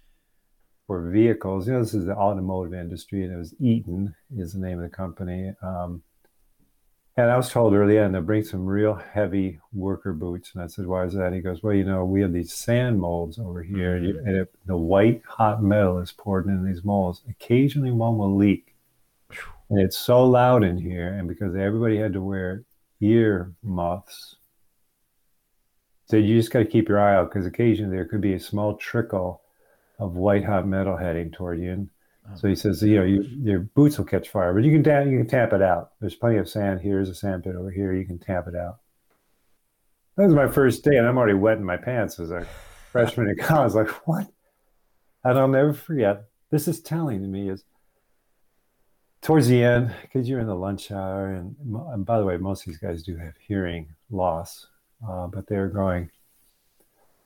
for 0.86 1.10
vehicles. 1.10 1.66
You 1.66 1.74
know, 1.74 1.82
this 1.82 1.94
is 1.94 2.06
the 2.06 2.16
automotive 2.16 2.74
industry, 2.74 3.24
and 3.24 3.32
it 3.32 3.36
was 3.36 3.54
Eaton 3.60 4.14
is 4.36 4.52
the 4.52 4.60
name 4.60 4.78
of 4.78 4.90
the 4.90 4.96
company. 4.96 5.52
Um, 5.62 6.02
and 7.16 7.30
I 7.30 7.36
was 7.36 7.50
told 7.50 7.74
early 7.74 7.98
on 7.98 8.12
to 8.12 8.22
bring 8.22 8.42
some 8.42 8.64
real 8.64 8.94
heavy 8.94 9.60
worker 9.72 10.14
boots. 10.14 10.52
And 10.54 10.62
I 10.62 10.66
said, 10.66 10.86
why 10.86 11.04
is 11.04 11.12
that? 11.12 11.34
He 11.34 11.40
goes, 11.40 11.62
well, 11.62 11.74
you 11.74 11.84
know, 11.84 12.06
we 12.06 12.22
have 12.22 12.32
these 12.32 12.54
sand 12.54 12.98
molds 13.00 13.38
over 13.38 13.62
here, 13.62 13.96
and 13.96 14.36
it, 14.36 14.54
the 14.64 14.76
white 14.76 15.22
hot 15.26 15.62
metal 15.62 15.98
is 15.98 16.10
poured 16.10 16.46
in 16.46 16.64
these 16.64 16.84
molds. 16.84 17.22
Occasionally 17.28 17.90
one 17.90 18.16
will 18.16 18.34
leak. 18.34 18.74
And 19.68 19.80
it's 19.80 19.96
so 19.96 20.24
loud 20.24 20.64
in 20.64 20.78
here, 20.78 21.08
and 21.08 21.28
because 21.28 21.54
everybody 21.54 21.98
had 21.98 22.14
to 22.14 22.22
wear 22.22 22.64
ear 23.00 23.52
muffs, 23.62 24.36
so 26.06 26.16
you 26.18 26.36
just 26.36 26.50
got 26.50 26.58
to 26.58 26.66
keep 26.66 26.90
your 26.90 27.00
eye 27.00 27.16
out 27.16 27.30
because 27.30 27.46
occasionally 27.46 27.96
there 27.96 28.04
could 28.04 28.20
be 28.20 28.34
a 28.34 28.40
small 28.40 28.76
trickle 28.76 29.40
of 30.02 30.14
white 30.14 30.44
hot 30.44 30.66
metal 30.66 30.96
heading 30.96 31.30
toward 31.30 31.60
you. 31.60 31.70
And 31.70 31.90
oh. 32.30 32.36
so 32.36 32.48
he 32.48 32.54
says, 32.54 32.82
you 32.82 32.96
know, 32.96 33.04
you, 33.04 33.22
your 33.42 33.60
boots 33.60 33.98
will 33.98 34.04
catch 34.04 34.28
fire, 34.28 34.52
but 34.52 34.64
you 34.64 34.72
can 34.72 34.82
tap, 34.82 35.06
you 35.06 35.18
can 35.18 35.28
tap 35.28 35.52
it 35.52 35.62
out. 35.62 35.92
There's 36.00 36.14
plenty 36.14 36.38
of 36.38 36.48
sand. 36.48 36.80
Here's 36.80 37.08
a 37.08 37.14
sand 37.14 37.44
pit 37.44 37.54
over 37.56 37.70
here. 37.70 37.94
You 37.94 38.06
can 38.06 38.18
tap 38.18 38.48
it 38.48 38.56
out. 38.56 38.78
That 40.16 40.26
was 40.26 40.34
my 40.34 40.48
first 40.48 40.84
day, 40.84 40.96
and 40.96 41.06
I'm 41.06 41.16
already 41.16 41.38
wet 41.38 41.58
in 41.58 41.64
my 41.64 41.78
pants 41.78 42.20
as 42.20 42.30
a 42.30 42.46
freshman 42.90 43.28
in 43.28 43.36
college. 43.36 43.72
Like, 43.74 43.88
what? 44.06 44.26
And 45.24 45.38
I'll 45.38 45.48
never 45.48 45.72
forget. 45.72 46.24
This 46.50 46.68
is 46.68 46.80
telling 46.80 47.22
to 47.22 47.28
me 47.28 47.48
is 47.48 47.64
towards 49.22 49.46
the 49.46 49.62
end, 49.62 49.94
because 50.02 50.28
you're 50.28 50.40
in 50.40 50.48
the 50.48 50.54
lunch 50.54 50.90
hour, 50.90 51.28
and, 51.28 51.56
and, 51.92 52.04
by 52.04 52.18
the 52.18 52.26
way, 52.26 52.36
most 52.36 52.62
of 52.62 52.66
these 52.66 52.78
guys 52.78 53.02
do 53.02 53.16
have 53.16 53.34
hearing 53.38 53.94
loss, 54.10 54.66
uh, 55.08 55.28
but 55.28 55.46
they're 55.46 55.68
going, 55.68 56.10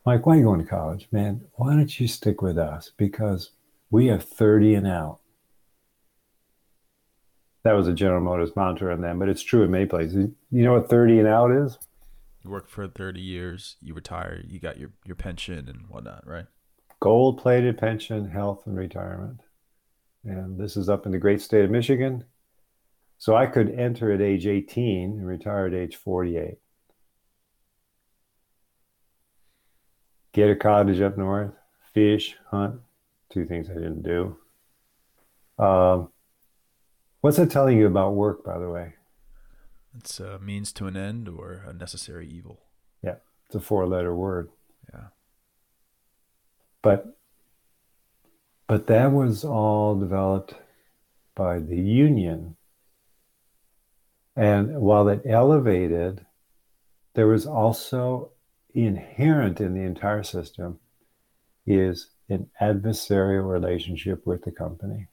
Mike, 0.06 0.24
why 0.24 0.34
are 0.34 0.38
you 0.38 0.44
going 0.44 0.60
to 0.60 0.66
college? 0.66 1.08
Man, 1.10 1.42
why 1.54 1.74
don't 1.74 2.00
you 2.00 2.08
stick 2.08 2.40
with 2.40 2.56
us? 2.56 2.92
Because 2.96 3.50
we 3.90 4.06
have 4.06 4.24
30 4.24 4.74
and 4.74 4.86
out. 4.86 5.18
That 7.64 7.72
was 7.72 7.88
a 7.88 7.92
General 7.92 8.20
Motors 8.20 8.54
mantra 8.54 8.94
on 8.94 9.00
them, 9.00 9.18
but 9.18 9.28
it's 9.28 9.42
true 9.42 9.64
in 9.64 9.72
many 9.72 9.86
places. 9.86 10.30
You 10.52 10.62
know 10.62 10.74
what 10.74 10.88
30 10.88 11.18
and 11.18 11.28
out 11.28 11.50
is? 11.50 11.76
You 12.44 12.50
work 12.50 12.68
for 12.68 12.86
30 12.86 13.20
years, 13.20 13.76
you 13.82 13.92
retire, 13.92 14.40
you 14.46 14.60
got 14.60 14.78
your, 14.78 14.92
your 15.04 15.16
pension 15.16 15.68
and 15.68 15.88
whatnot, 15.88 16.24
right? 16.24 16.46
Gold 17.00 17.38
plated 17.38 17.76
pension, 17.76 18.30
health, 18.30 18.62
and 18.66 18.76
retirement 18.76 19.40
and 20.26 20.58
this 20.58 20.76
is 20.76 20.88
up 20.88 21.06
in 21.06 21.12
the 21.12 21.18
great 21.18 21.40
state 21.40 21.64
of 21.64 21.70
Michigan. 21.70 22.24
So 23.18 23.34
I 23.34 23.46
could 23.46 23.70
enter 23.70 24.12
at 24.12 24.20
age 24.20 24.46
18 24.46 25.12
and 25.12 25.26
retire 25.26 25.66
at 25.66 25.74
age 25.74 25.96
48. 25.96 26.58
Get 30.36 30.50
a 30.50 30.54
cottage 30.54 31.00
up 31.00 31.16
north, 31.16 31.52
fish, 31.94 32.36
hunt, 32.50 32.78
two 33.30 33.46
things 33.46 33.70
I 33.70 33.72
didn't 33.72 34.02
do. 34.02 34.36
Um, 35.58 36.10
what's 37.22 37.38
that 37.38 37.50
telling 37.50 37.78
you 37.78 37.86
about 37.86 38.12
work, 38.12 38.44
by 38.44 38.58
the 38.58 38.68
way? 38.68 38.96
It's 39.96 40.20
a 40.20 40.38
means 40.38 40.74
to 40.74 40.88
an 40.88 40.94
end 40.94 41.26
or 41.26 41.64
a 41.66 41.72
necessary 41.72 42.28
evil. 42.28 42.60
Yeah, 43.02 43.14
it's 43.46 43.54
a 43.54 43.60
four 43.60 43.86
letter 43.86 44.14
word. 44.14 44.50
Yeah. 44.92 45.04
But 46.82 47.16
but 48.66 48.88
that 48.88 49.12
was 49.12 49.42
all 49.42 49.98
developed 49.98 50.52
by 51.34 51.60
the 51.60 51.80
union. 51.80 52.56
And 54.36 54.82
while 54.82 55.08
it 55.08 55.22
elevated, 55.24 56.26
there 57.14 57.26
was 57.26 57.46
also 57.46 58.32
inherent 58.76 59.58
in 59.58 59.72
the 59.72 59.80
entire 59.80 60.22
system 60.22 60.78
is 61.66 62.10
an 62.28 62.50
adversarial 62.60 63.50
relationship 63.50 64.26
with 64.26 64.44
the 64.44 64.50
company, 64.50 65.08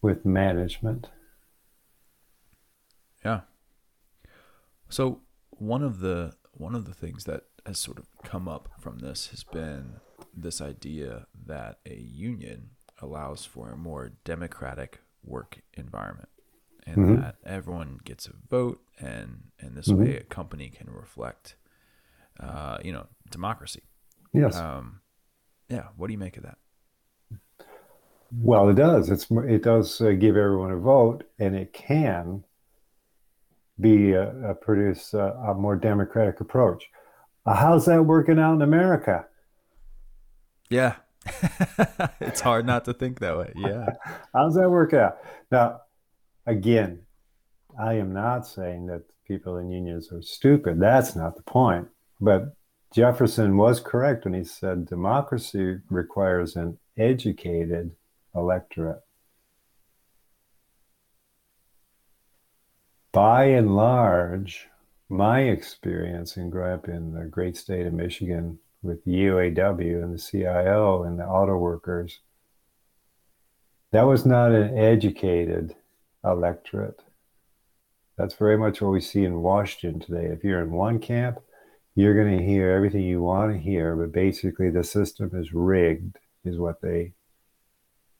with 0.00 0.24
management. 0.24 1.08
Yeah. 3.24 3.40
So 4.88 5.22
one 5.50 5.82
of 5.82 5.98
the 5.98 6.34
one 6.52 6.74
of 6.74 6.86
the 6.86 6.94
things 6.94 7.24
that 7.24 7.42
has 7.66 7.78
sort 7.78 7.98
of 7.98 8.06
come 8.24 8.48
up 8.48 8.68
from 8.80 9.00
this 9.00 9.28
has 9.28 9.44
been 9.44 9.94
this 10.34 10.60
idea 10.60 11.26
that 11.46 11.78
a 11.84 11.94
union 11.94 12.70
allows 13.00 13.44
for 13.44 13.70
a 13.70 13.76
more 13.76 14.12
democratic 14.24 15.00
work 15.22 15.60
environment 15.74 16.28
and 16.88 16.96
mm-hmm. 16.96 17.20
that 17.20 17.36
everyone 17.44 17.98
gets 18.04 18.26
a 18.26 18.32
vote 18.48 18.80
and 18.98 19.42
and 19.60 19.76
this 19.76 19.88
mm-hmm. 19.88 20.04
way 20.04 20.16
a 20.16 20.22
company 20.24 20.68
can 20.68 20.90
reflect 20.90 21.56
uh, 22.40 22.78
you 22.82 22.92
know 22.92 23.06
democracy 23.30 23.82
yes 24.32 24.56
um, 24.56 25.00
yeah 25.68 25.84
what 25.96 26.06
do 26.06 26.12
you 26.12 26.18
make 26.18 26.36
of 26.36 26.42
that 26.42 26.58
well 28.40 28.68
it 28.68 28.74
does 28.74 29.10
it's 29.10 29.26
it 29.30 29.62
does 29.62 30.00
uh, 30.00 30.12
give 30.12 30.36
everyone 30.36 30.70
a 30.70 30.76
vote 30.76 31.24
and 31.38 31.56
it 31.56 31.72
can 31.72 32.44
be 33.80 34.16
uh, 34.16 34.26
uh 34.44 34.54
produce 34.54 35.14
a 35.14 35.54
more 35.56 35.76
democratic 35.76 36.40
approach 36.40 36.90
uh, 37.46 37.54
how's 37.54 37.86
that 37.86 38.02
working 38.02 38.38
out 38.38 38.54
in 38.54 38.62
america 38.62 39.24
yeah. 40.70 40.96
it's 42.20 42.40
hard 42.40 42.66
not 42.66 42.84
to 42.84 42.94
think 42.94 43.20
that 43.20 43.36
way. 43.36 43.52
Yeah. 43.56 43.86
How's 44.34 44.54
that 44.54 44.70
work 44.70 44.94
out? 44.94 45.18
Now, 45.50 45.82
again, 46.48 47.02
I 47.78 47.94
am 47.94 48.12
not 48.12 48.46
saying 48.46 48.86
that 48.86 49.02
people 49.26 49.58
in 49.58 49.70
unions 49.70 50.10
are 50.10 50.22
stupid. 50.22 50.80
That's 50.80 51.14
not 51.14 51.36
the 51.36 51.42
point. 51.42 51.88
But 52.20 52.54
Jefferson 52.92 53.56
was 53.56 53.80
correct 53.80 54.24
when 54.24 54.34
he 54.34 54.44
said 54.44 54.86
democracy 54.86 55.78
requires 55.90 56.56
an 56.56 56.78
educated 56.96 57.92
electorate. 58.34 59.02
By 63.12 63.44
and 63.44 63.76
large, 63.76 64.68
my 65.08 65.40
experience 65.40 66.36
in 66.36 66.50
growing 66.50 66.74
up 66.74 66.88
in 66.88 67.12
the 67.12 67.24
great 67.24 67.56
state 67.56 67.86
of 67.86 67.92
Michigan 67.92 68.58
with 68.82 69.04
the 69.04 69.12
UAW 69.12 70.02
and 70.02 70.14
the 70.14 70.18
CIO 70.18 71.02
and 71.02 71.18
the 71.18 71.24
auto 71.24 71.56
workers, 71.56 72.20
that 73.90 74.02
was 74.02 74.24
not 74.24 74.52
an 74.52 74.76
educated 74.76 75.74
electorate. 76.24 77.02
That's 78.16 78.34
very 78.34 78.58
much 78.58 78.80
what 78.80 78.90
we 78.92 79.00
see 79.00 79.24
in 79.24 79.42
Washington 79.42 80.00
today. 80.00 80.26
If 80.26 80.42
you're 80.42 80.62
in 80.62 80.72
one 80.72 80.98
camp, 80.98 81.38
you're 81.94 82.14
going 82.14 82.38
to 82.38 82.44
hear 82.44 82.70
everything 82.70 83.02
you 83.02 83.22
want 83.22 83.52
to 83.52 83.58
hear, 83.58 83.96
but 83.96 84.12
basically 84.12 84.70
the 84.70 84.84
system 84.84 85.30
is 85.34 85.52
rigged, 85.52 86.16
is 86.44 86.58
what 86.58 86.80
they, 86.80 87.12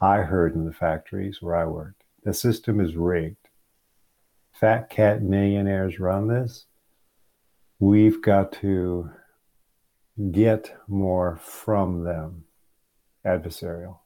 I 0.01 0.19
heard 0.19 0.55
in 0.55 0.65
the 0.65 0.73
factories 0.73 1.39
where 1.41 1.57
I 1.57 1.65
worked. 1.65 2.05
The 2.25 2.35
system 2.35 2.81
is 2.81 2.97
rigged. 2.97 3.49
Fat 4.53 4.91
cat 4.91 5.23
millionaires 5.23 6.01
run 6.01 6.29
this. 6.29 6.67
We've 7.79 8.21
got 8.21 8.53
to 8.55 9.11
get 10.33 10.77
more 10.89 11.39
from 11.43 12.03
them 12.03 12.45
adversarial. 13.25 13.99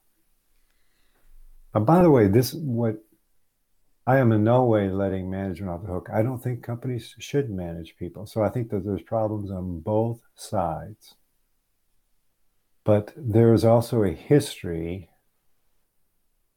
And 1.73 1.85
by 1.85 2.03
the 2.03 2.11
way, 2.11 2.27
this 2.27 2.53
what 2.53 3.03
I 4.05 4.17
am 4.17 4.33
in 4.33 4.43
no 4.43 4.65
way 4.65 4.89
letting 4.89 5.29
management 5.29 5.71
off 5.71 5.81
the 5.83 5.93
hook. 5.93 6.09
I 6.13 6.23
don't 6.23 6.39
think 6.39 6.61
companies 6.61 7.15
should 7.19 7.49
manage 7.49 7.95
people. 7.97 8.25
So 8.25 8.43
I 8.43 8.49
think 8.49 8.69
that 8.69 8.83
there's 8.83 9.01
problems 9.01 9.49
on 9.49 9.79
both 9.79 10.21
sides. 10.35 11.15
But 12.83 13.13
there 13.15 13.53
is 13.53 13.63
also 13.63 14.03
a 14.03 14.11
history 14.11 15.09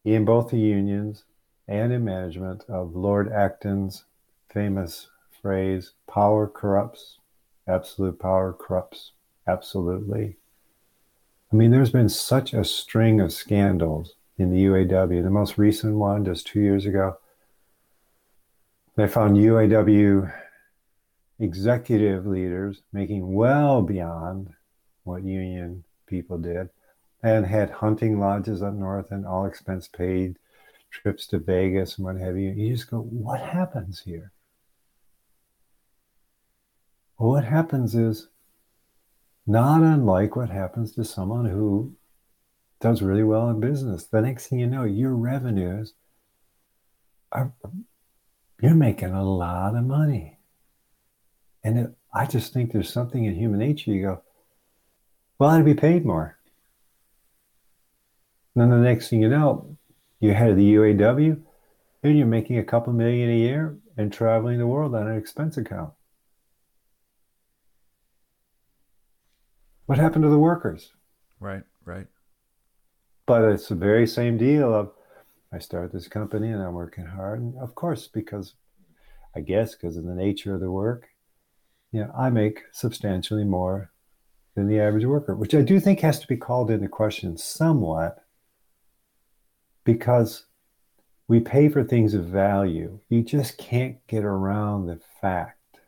in 0.04 0.24
both 0.24 0.50
the 0.50 0.58
unions 0.58 1.24
and 1.68 1.92
in 1.92 2.04
management 2.04 2.64
of 2.68 2.96
Lord 2.96 3.32
Acton's 3.32 4.04
famous 4.52 5.08
phrase 5.40 5.92
power 6.08 6.48
corrupts, 6.48 7.18
absolute 7.68 8.18
power 8.18 8.52
corrupts 8.52 9.12
absolutely. 9.46 10.36
I 11.52 11.56
mean, 11.56 11.70
there's 11.70 11.90
been 11.90 12.08
such 12.08 12.52
a 12.52 12.64
string 12.64 13.20
of 13.20 13.32
scandals 13.32 14.14
in 14.36 14.50
the 14.50 14.64
UAW. 14.64 15.22
The 15.22 15.30
most 15.30 15.58
recent 15.58 15.94
one, 15.94 16.24
just 16.24 16.46
two 16.48 16.60
years 16.60 16.86
ago, 16.86 17.18
they 18.96 19.06
found 19.06 19.36
UAW 19.36 20.32
executive 21.38 22.26
leaders 22.26 22.82
making 22.92 23.34
well 23.34 23.82
beyond 23.82 24.54
what 25.04 25.22
union 25.22 25.84
people 26.06 26.38
did 26.38 26.70
and 27.22 27.46
had 27.46 27.70
hunting 27.70 28.18
lodges 28.18 28.62
up 28.62 28.72
north 28.72 29.10
and 29.10 29.26
all 29.26 29.44
expense 29.44 29.86
paid 29.86 30.38
trips 30.90 31.26
to 31.26 31.38
Vegas 31.38 31.98
and 31.98 32.06
what 32.06 32.16
have 32.16 32.38
you. 32.38 32.52
You 32.52 32.74
just 32.74 32.90
go, 32.90 33.00
what 33.00 33.40
happens 33.40 34.00
here? 34.00 34.32
Well, 37.18 37.30
what 37.30 37.44
happens 37.44 37.94
is 37.94 38.28
not 39.46 39.82
unlike 39.82 40.36
what 40.36 40.50
happens 40.50 40.92
to 40.92 41.04
someone 41.04 41.46
who 41.46 41.94
does 42.80 43.02
really 43.02 43.22
well 43.22 43.48
in 43.50 43.60
business. 43.60 44.04
The 44.04 44.22
next 44.22 44.48
thing 44.48 44.58
you 44.58 44.66
know, 44.66 44.84
your 44.84 45.14
revenues 45.14 45.94
are 47.32 47.52
you're 48.60 48.74
making 48.74 49.10
a 49.10 49.24
lot 49.24 49.74
of 49.74 49.84
money. 49.84 50.38
And 51.62 51.78
it, 51.78 51.94
I 52.14 52.26
just 52.26 52.52
think 52.52 52.72
there's 52.72 52.92
something 52.92 53.24
in 53.24 53.34
human 53.34 53.58
nature. 53.58 53.90
You 53.90 54.02
go, 54.02 54.22
well, 55.38 55.50
I'd 55.50 55.64
be 55.64 55.74
paid 55.74 56.04
more. 56.04 56.38
And 58.54 58.62
then 58.62 58.70
the 58.70 58.88
next 58.88 59.08
thing 59.08 59.20
you 59.20 59.28
know, 59.28 59.76
you're 60.20 60.34
head 60.34 60.50
of 60.50 60.56
the 60.56 60.74
UAW 60.74 61.38
and 62.02 62.16
you're 62.16 62.26
making 62.26 62.58
a 62.58 62.64
couple 62.64 62.92
million 62.92 63.28
a 63.30 63.36
year 63.36 63.76
and 63.96 64.12
traveling 64.12 64.58
the 64.58 64.66
world 64.66 64.94
on 64.94 65.08
an 65.08 65.18
expense 65.18 65.56
account. 65.56 65.92
What 69.86 69.98
happened 69.98 70.24
to 70.24 70.30
the 70.30 70.38
workers? 70.38 70.92
Right, 71.38 71.62
right. 71.84 72.06
But 73.26 73.44
it's 73.44 73.68
the 73.68 73.74
very 73.74 74.06
same 74.06 74.38
deal 74.38 74.74
of 74.74 74.92
I 75.52 75.58
start 75.58 75.92
this 75.92 76.08
company 76.08 76.50
and 76.50 76.62
I'm 76.62 76.74
working 76.74 77.06
hard. 77.06 77.40
And 77.40 77.56
of 77.58 77.74
course, 77.74 78.08
because 78.08 78.54
I 79.34 79.40
guess 79.40 79.74
because 79.74 79.96
of 79.96 80.04
the 80.04 80.14
nature 80.14 80.54
of 80.54 80.60
the 80.60 80.70
work, 80.70 81.08
you 81.92 82.00
know, 82.00 82.12
I 82.16 82.30
make 82.30 82.62
substantially 82.72 83.44
more 83.44 83.92
than 84.54 84.66
the 84.68 84.80
average 84.80 85.04
worker, 85.04 85.34
which 85.34 85.54
I 85.54 85.62
do 85.62 85.78
think 85.78 86.00
has 86.00 86.18
to 86.20 86.26
be 86.26 86.36
called 86.36 86.70
into 86.70 86.88
question 86.88 87.36
somewhat 87.36 88.24
because 89.84 90.46
we 91.28 91.40
pay 91.40 91.68
for 91.68 91.84
things 91.84 92.14
of 92.14 92.24
value. 92.24 93.00
You 93.08 93.22
just 93.22 93.58
can't 93.58 94.04
get 94.06 94.24
around 94.24 94.86
the 94.86 95.00
fact 95.20 95.78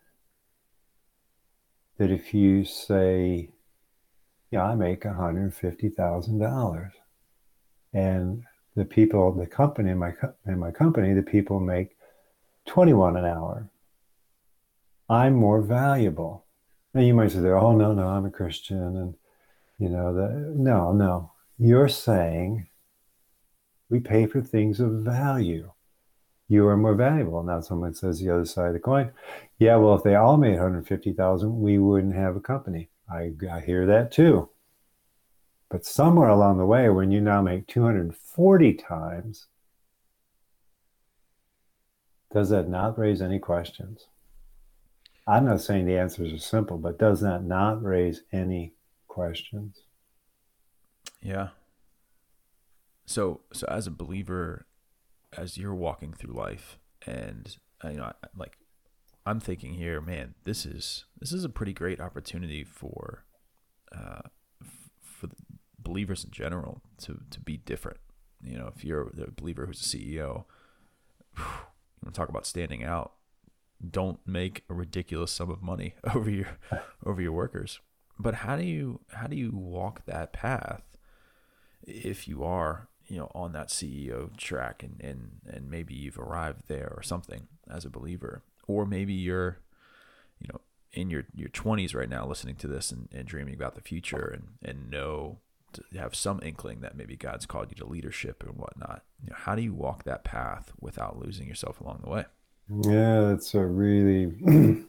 that 1.98 2.10
if 2.10 2.32
you 2.32 2.64
say, 2.64 3.50
yeah, 4.50 4.64
I 4.64 4.74
make 4.74 5.02
$150,000 5.02 6.90
and 7.92 8.44
the 8.78 8.84
people, 8.84 9.32
the 9.32 9.46
company 9.46 9.90
in 9.90 9.98
my 9.98 10.12
in 10.46 10.58
my 10.58 10.70
company, 10.70 11.12
the 11.12 11.22
people 11.22 11.60
make 11.60 11.96
21 12.66 13.16
an 13.16 13.24
hour. 13.24 13.68
I'm 15.08 15.34
more 15.34 15.60
valuable. 15.60 16.46
Now 16.94 17.00
you 17.02 17.14
might 17.14 17.32
say, 17.32 17.40
"There, 17.40 17.56
"Oh 17.56 17.76
no, 17.76 17.92
no, 17.92 18.06
I'm 18.08 18.24
a 18.26 18.30
Christian," 18.30 18.96
and 18.96 19.14
you 19.78 19.88
know 19.88 20.14
that. 20.14 20.54
No, 20.54 20.92
no, 20.92 21.32
you're 21.58 21.88
saying 21.88 22.68
we 23.90 24.00
pay 24.00 24.26
for 24.26 24.40
things 24.40 24.80
of 24.80 25.02
value. 25.02 25.72
You 26.46 26.66
are 26.68 26.76
more 26.76 26.94
valuable. 26.94 27.42
Now 27.42 27.60
someone 27.60 27.94
says 27.94 28.20
the 28.20 28.30
other 28.30 28.44
side 28.44 28.68
of 28.68 28.72
the 28.74 28.80
coin. 28.80 29.12
Yeah, 29.58 29.76
well, 29.76 29.94
if 29.94 30.02
they 30.02 30.14
all 30.14 30.36
made 30.36 30.52
150,000, 30.52 31.60
we 31.60 31.78
wouldn't 31.78 32.14
have 32.14 32.36
a 32.36 32.40
company. 32.40 32.90
I, 33.10 33.32
I 33.50 33.60
hear 33.60 33.86
that 33.86 34.12
too. 34.12 34.50
But 35.70 35.84
somewhere 35.84 36.28
along 36.28 36.58
the 36.58 36.66
way, 36.66 36.88
when 36.88 37.10
you 37.10 37.20
now 37.20 37.42
make 37.42 37.66
240 37.66 38.74
times, 38.74 39.46
does 42.32 42.50
that 42.50 42.68
not 42.68 42.98
raise 42.98 43.20
any 43.20 43.38
questions? 43.38 44.06
I'm 45.26 45.44
not 45.44 45.60
saying 45.60 45.84
the 45.84 45.98
answers 45.98 46.32
are 46.32 46.38
simple, 46.38 46.78
but 46.78 46.98
does 46.98 47.20
that 47.20 47.44
not 47.44 47.82
raise 47.82 48.22
any 48.32 48.72
questions? 49.08 49.82
Yeah. 51.20 51.48
So, 53.04 53.42
so 53.52 53.66
as 53.68 53.86
a 53.86 53.90
believer, 53.90 54.66
as 55.36 55.58
you're 55.58 55.74
walking 55.74 56.14
through 56.14 56.34
life, 56.34 56.78
and 57.06 57.56
you 57.84 57.98
know, 57.98 58.12
like, 58.34 58.56
I'm 59.26 59.40
thinking 59.40 59.74
here, 59.74 60.00
man, 60.00 60.34
this 60.44 60.64
is 60.64 61.04
this 61.20 61.32
is 61.32 61.44
a 61.44 61.50
pretty 61.50 61.74
great 61.74 62.00
opportunity 62.00 62.64
for, 62.64 63.24
uh, 63.94 64.22
believers 65.88 66.24
in 66.24 66.30
general 66.30 66.82
to 66.98 67.20
to 67.30 67.40
be 67.40 67.56
different. 67.56 67.98
You 68.42 68.58
know, 68.58 68.70
if 68.74 68.84
you're 68.84 69.10
a 69.20 69.30
believer 69.30 69.66
who's 69.66 69.80
a 69.80 69.96
CEO, 69.96 70.44
you 71.36 71.44
want 72.02 72.14
to 72.14 72.18
talk 72.20 72.28
about 72.28 72.46
standing 72.46 72.84
out. 72.84 73.12
Don't 73.90 74.20
make 74.26 74.64
a 74.68 74.74
ridiculous 74.74 75.32
sum 75.32 75.50
of 75.50 75.62
money 75.62 75.94
over 76.14 76.30
your 76.30 76.58
over 77.06 77.22
your 77.22 77.32
workers. 77.32 77.80
But 78.18 78.34
how 78.36 78.56
do 78.56 78.64
you 78.64 79.00
how 79.12 79.26
do 79.26 79.36
you 79.36 79.50
walk 79.52 80.04
that 80.06 80.32
path 80.32 80.82
if 81.86 82.28
you 82.28 82.44
are 82.44 82.88
you 83.06 83.16
know 83.16 83.30
on 83.34 83.52
that 83.52 83.68
CEO 83.68 84.36
track 84.36 84.82
and 84.82 85.00
and 85.00 85.40
and 85.48 85.70
maybe 85.70 85.94
you've 85.94 86.18
arrived 86.18 86.64
there 86.68 86.92
or 86.96 87.02
something 87.02 87.48
as 87.70 87.84
a 87.84 87.90
believer 87.90 88.42
or 88.66 88.84
maybe 88.84 89.14
you're 89.14 89.58
you 90.40 90.48
know 90.52 90.60
in 90.92 91.10
your 91.10 91.24
your 91.34 91.48
20s 91.48 91.94
right 91.94 92.08
now 92.08 92.26
listening 92.26 92.56
to 92.56 92.66
this 92.66 92.90
and, 92.90 93.08
and 93.12 93.26
dreaming 93.26 93.54
about 93.54 93.74
the 93.74 93.80
future 93.80 94.26
and 94.26 94.48
and 94.62 94.90
know 94.90 95.38
have 95.96 96.14
some 96.14 96.40
inkling 96.42 96.80
that 96.80 96.96
maybe 96.96 97.16
God's 97.16 97.46
called 97.46 97.70
you 97.70 97.76
to 97.76 97.86
leadership 97.86 98.42
and 98.46 98.56
whatnot. 98.56 99.02
You 99.22 99.30
know, 99.30 99.36
how 99.38 99.54
do 99.54 99.62
you 99.62 99.74
walk 99.74 100.04
that 100.04 100.24
path 100.24 100.72
without 100.80 101.18
losing 101.18 101.46
yourself 101.46 101.80
along 101.80 102.00
the 102.02 102.10
way? 102.10 102.24
Yeah, 102.68 103.20
that's 103.22 103.54
a 103.54 103.64
really. 103.64 104.26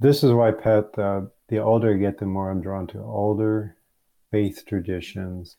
this 0.00 0.22
is 0.22 0.32
why, 0.32 0.52
Pat, 0.52 0.98
uh, 0.98 1.22
the 1.48 1.58
older 1.58 1.94
I 1.94 1.98
get, 1.98 2.18
the 2.18 2.26
more 2.26 2.50
I'm 2.50 2.60
drawn 2.60 2.86
to 2.88 2.98
older 3.00 3.76
faith 4.30 4.64
traditions 4.66 5.56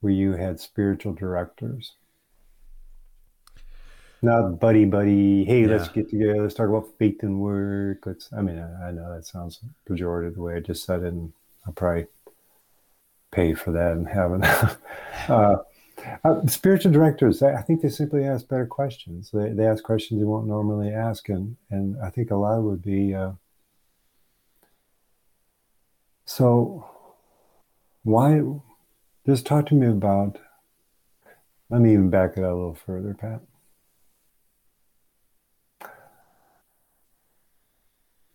where 0.00 0.12
you 0.12 0.32
had 0.32 0.60
spiritual 0.60 1.12
directors. 1.12 1.92
Not 4.22 4.58
buddy 4.60 4.84
buddy. 4.84 5.44
Hey, 5.44 5.62
yeah. 5.62 5.68
let's 5.68 5.88
get 5.88 6.08
together. 6.08 6.42
Let's 6.42 6.54
talk 6.54 6.68
about 6.68 6.88
faith 6.98 7.22
and 7.22 7.40
work. 7.40 8.06
Let's. 8.06 8.30
I 8.36 8.40
mean, 8.40 8.58
I, 8.58 8.88
I 8.88 8.90
know 8.90 9.14
that 9.14 9.26
sounds 9.26 9.60
pejorative 9.88 10.34
the 10.34 10.42
way 10.42 10.54
I 10.54 10.60
just 10.60 10.84
said 10.84 11.02
it, 11.02 11.12
and 11.12 11.32
I'll 11.66 11.72
probably 11.72 12.06
pay 13.36 13.54
for 13.54 13.70
that 13.72 13.92
in 13.92 14.06
heaven. 14.06 14.42
uh, 15.28 15.56
uh, 16.24 16.46
spiritual 16.46 16.92
directors, 16.92 17.42
I 17.42 17.62
think 17.62 17.82
they 17.82 17.88
simply 17.88 18.24
ask 18.24 18.48
better 18.48 18.66
questions. 18.66 19.30
They, 19.32 19.50
they 19.50 19.66
ask 19.66 19.84
questions 19.84 20.18
you 20.18 20.26
won't 20.26 20.46
normally 20.46 20.90
ask, 20.90 21.28
and 21.28 21.56
and 21.70 21.96
I 22.02 22.10
think 22.10 22.30
a 22.30 22.36
lot 22.36 22.62
would 22.62 22.82
be. 22.82 23.14
Uh, 23.14 23.32
so, 26.24 26.88
why? 28.02 28.40
Just 29.26 29.46
talk 29.46 29.66
to 29.66 29.74
me 29.74 29.86
about. 29.86 30.38
Let 31.68 31.80
me 31.80 31.92
even 31.92 32.10
back 32.10 32.36
it 32.36 32.44
up 32.44 32.52
a 32.52 32.54
little 32.54 32.74
further, 32.74 33.12
Pat. 33.14 33.42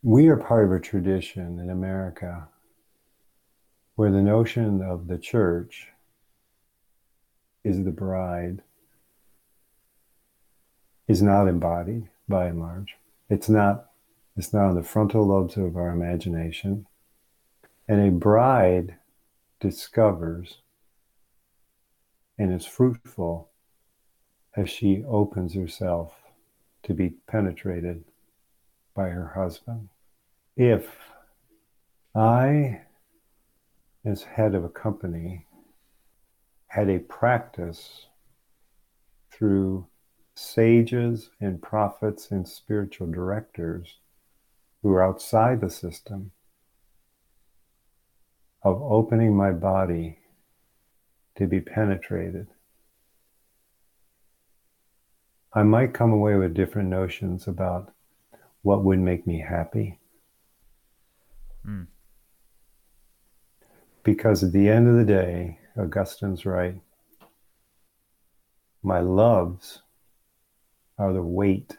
we 0.04 0.28
are 0.28 0.38
part 0.38 0.66
of 0.66 0.72
a 0.72 0.80
tradition 0.80 1.60
in 1.60 1.70
America 1.70 2.48
where 3.96 4.12
the 4.12 4.22
notion 4.22 4.82
of 4.82 5.08
the 5.08 5.18
church 5.18 5.88
is 7.64 7.84
the 7.84 7.92
bride 7.92 8.62
is 11.08 11.22
not 11.22 11.48
embodied 11.48 12.10
by 12.28 12.46
and 12.46 12.60
large. 12.60 12.96
It's 13.30 13.50
not 13.50 13.88
it's 14.38 14.54
not 14.54 14.70
on 14.70 14.76
the 14.76 14.84
frontal 14.84 15.28
lobes 15.28 15.58
of 15.58 15.76
our 15.76 15.90
imagination. 15.90 16.88
And 17.88 18.00
a 18.00 18.12
bride 18.12 18.96
discovers 19.60 20.60
and 22.38 22.54
is 22.54 22.66
fruitful 22.66 23.50
as 24.56 24.70
she 24.70 25.04
opens 25.08 25.54
herself 25.54 26.14
to 26.84 26.94
be 26.94 27.10
penetrated 27.28 28.04
by 28.96 29.10
her 29.10 29.34
husband. 29.36 29.90
If 30.56 30.88
I, 32.16 32.82
as 34.04 34.24
head 34.24 34.56
of 34.56 34.64
a 34.64 34.70
company, 34.70 35.46
had 36.68 36.90
a 36.90 37.00
practice 37.00 38.08
through 39.32 39.88
sages 40.36 41.30
and 41.40 41.62
prophets 41.62 42.32
and 42.32 42.48
spiritual 42.48 43.08
directors 43.08 44.00
who 44.82 44.92
are 44.92 45.04
outside 45.04 45.62
the 45.62 45.70
system 45.70 46.32
of 48.64 48.82
opening 48.82 49.36
my 49.36 49.52
body 49.52 50.20
to 51.36 51.48
be 51.48 51.60
penetrated. 51.60 52.48
I 55.54 55.64
might 55.64 55.94
come 55.94 56.14
away 56.14 56.36
with 56.36 56.54
different 56.54 56.90
notions 56.90 57.48
about 57.48 57.94
what 58.62 58.84
would 58.84 59.00
make 59.00 59.28
me 59.28 59.44
happy. 59.48 60.00
Mm. 61.68 61.88
Because 64.04 64.44
at 64.44 64.52
the 64.52 64.70
end 64.70 64.88
of 64.88 64.96
the 64.96 65.06
day, 65.06 65.60
Augustine's 65.78 66.46
right. 66.46 66.76
My 68.84 69.00
loves 69.00 69.82
are 70.98 71.14
the 71.14 71.22
weight. 71.22 71.78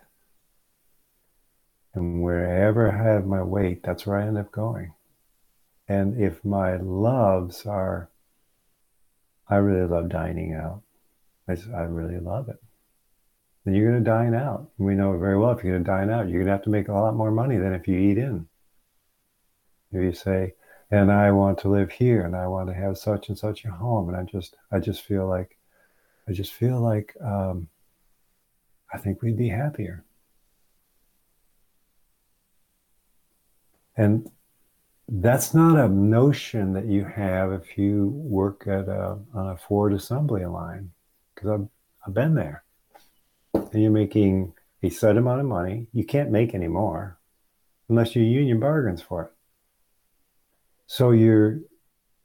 And 1.95 2.23
wherever 2.23 2.91
I 2.91 3.03
have 3.03 3.27
my 3.27 3.43
weight, 3.43 3.83
that's 3.83 4.07
where 4.07 4.19
I 4.19 4.27
end 4.27 4.39
up 4.39 4.53
going. 4.53 4.95
And 5.89 6.21
if 6.21 6.45
my 6.45 6.77
loves 6.77 7.67
are, 7.67 8.09
I 9.49 9.57
really 9.57 9.87
love 9.87 10.09
dining 10.09 10.55
out. 10.55 10.83
I, 11.49 11.57
I 11.77 11.83
really 11.83 12.21
love 12.21 12.49
it. 12.49 12.57
Then 13.65 13.75
you're 13.75 13.91
going 13.91 14.03
to 14.03 14.11
dine 14.11 14.35
out. 14.35 14.71
We 14.79 14.95
know 14.95 15.15
it 15.15 15.19
very 15.19 15.39
well 15.39 15.53
if 15.53 15.63
you're 15.63 15.75
going 15.75 15.85
to 15.85 15.91
dine 15.91 16.11
out, 16.11 16.29
you're 16.29 16.41
going 16.41 16.47
to 16.47 16.53
have 16.53 16.65
to 16.65 16.71
make 16.71 16.89
a 16.89 16.93
lot 16.93 17.15
more 17.15 17.31
money 17.31 17.59
than 17.59 17.75
if 17.75 17.87
you 17.87 17.99
eat 17.99 18.19
in. 18.19 18.47
If 19.93 20.03
you 20.03 20.13
say, 20.13 20.55
and 20.93 21.11
I 21.11 21.33
want 21.33 21.59
to 21.61 21.69
live 21.69 21.91
here 21.91 22.21
and 22.27 22.37
I 22.37 22.47
want 22.47 22.69
to 22.69 22.75
have 22.75 22.99
such 22.99 23.31
and 23.31 23.39
such 23.39 23.65
a 23.65 23.71
home, 23.71 24.09
and 24.09 24.17
I 24.17 24.23
just, 24.25 24.57
I 24.71 24.79
just 24.79 25.03
feel 25.03 25.27
like, 25.27 25.57
I 26.29 26.33
just 26.33 26.53
feel 26.53 26.79
like, 26.81 27.17
um, 27.25 27.67
I 28.93 28.99
think 28.99 29.23
we'd 29.23 29.39
be 29.39 29.49
happier. 29.49 30.05
And 33.97 34.31
that's 35.09 35.55
not 35.55 35.79
a 35.79 35.89
notion 35.89 36.75
that 36.75 36.87
you 36.87 37.05
have 37.05 37.53
if 37.53 37.77
you 37.79 38.09
work 38.09 38.67
at 38.67 38.89
a, 38.89 39.19
on 39.35 39.49
a 39.49 39.57
Ford 39.57 39.95
assembly 39.95 40.45
line, 40.45 40.91
because 41.35 41.51
I've, 41.51 41.69
I've 42.07 42.15
been 42.15 42.35
there. 42.35 42.65
And 43.55 43.83
you're 43.83 43.91
making 43.91 44.53
a 44.83 44.91
set 44.91 45.17
amount 45.17 45.41
of 45.41 45.47
money. 45.47 45.87
You 45.95 46.05
can't 46.05 46.31
make 46.31 46.55
any 46.55 46.69
more 46.69 47.19
unless 47.89 48.15
you 48.15 48.23
union 48.23 48.61
bargains 48.61 49.01
for 49.01 49.23
it. 49.25 49.33
So 50.93 51.13
you're 51.13 51.61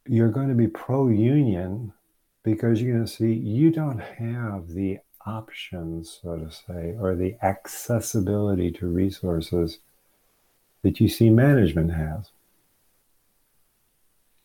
you're 0.08 0.28
going 0.28 0.50
to 0.50 0.54
be 0.54 0.68
pro-union 0.68 1.94
because 2.44 2.82
you're 2.82 2.96
going 2.96 3.06
to 3.06 3.10
see 3.10 3.32
you 3.32 3.72
don't 3.72 4.02
have 4.02 4.68
the 4.68 4.98
options, 5.26 6.20
so 6.22 6.36
to 6.36 6.52
say, 6.52 6.94
or 7.00 7.16
the 7.16 7.38
accessibility 7.42 8.70
to 8.72 8.88
resources 8.88 9.80
that 10.82 11.00
you 11.00 11.08
see 11.08 11.30
management 11.30 11.94
has. 11.94 12.32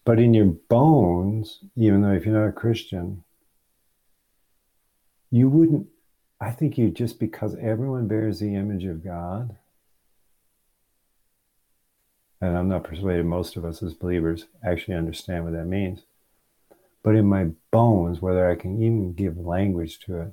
But 0.04 0.20
in 0.20 0.34
your 0.34 0.54
bones, 0.68 1.58
even 1.74 2.02
though 2.02 2.12
if 2.12 2.24
you're 2.24 2.40
not 2.40 2.48
a 2.48 2.52
Christian, 2.52 3.24
you 5.32 5.48
wouldn't, 5.48 5.88
I 6.40 6.52
think 6.52 6.78
you 6.78 6.90
just 6.90 7.18
because 7.18 7.56
everyone 7.60 8.06
bears 8.06 8.38
the 8.38 8.54
image 8.54 8.84
of 8.84 9.02
God, 9.02 9.56
and 12.42 12.58
I'm 12.58 12.68
not 12.68 12.82
persuaded 12.82 13.24
most 13.24 13.56
of 13.56 13.64
us 13.64 13.84
as 13.84 13.94
believers 13.94 14.46
actually 14.66 14.96
understand 14.96 15.44
what 15.44 15.52
that 15.52 15.64
means. 15.64 16.02
But 17.04 17.14
in 17.14 17.26
my 17.26 17.50
bones, 17.70 18.20
whether 18.20 18.50
I 18.50 18.56
can 18.56 18.82
even 18.82 19.14
give 19.14 19.38
language 19.38 20.00
to 20.00 20.20
it, 20.20 20.32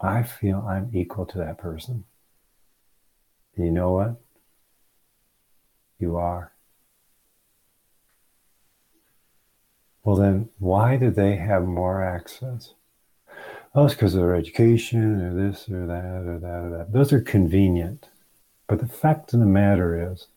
I 0.00 0.22
feel 0.22 0.64
I'm 0.66 0.90
equal 0.94 1.26
to 1.26 1.38
that 1.38 1.58
person. 1.58 2.04
And 3.56 3.66
you 3.66 3.72
know 3.72 3.90
what? 3.90 4.20
You 5.98 6.16
are. 6.16 6.52
Well, 10.04 10.16
then, 10.16 10.48
why 10.58 10.96
do 10.96 11.10
they 11.10 11.36
have 11.36 11.64
more 11.64 12.02
access? 12.02 12.74
Oh, 13.74 13.86
it's 13.86 13.94
because 13.94 14.14
of 14.14 14.20
their 14.20 14.36
education 14.36 15.20
or 15.20 15.34
this 15.34 15.68
or 15.68 15.86
that 15.86 16.04
or 16.26 16.38
that 16.38 16.64
or 16.64 16.70
that. 16.78 16.92
Those 16.92 17.12
are 17.12 17.20
convenient. 17.20 18.08
But 18.68 18.78
the 18.78 18.88
fact 18.88 19.34
of 19.34 19.40
the 19.40 19.46
matter 19.46 20.12
is, 20.12 20.28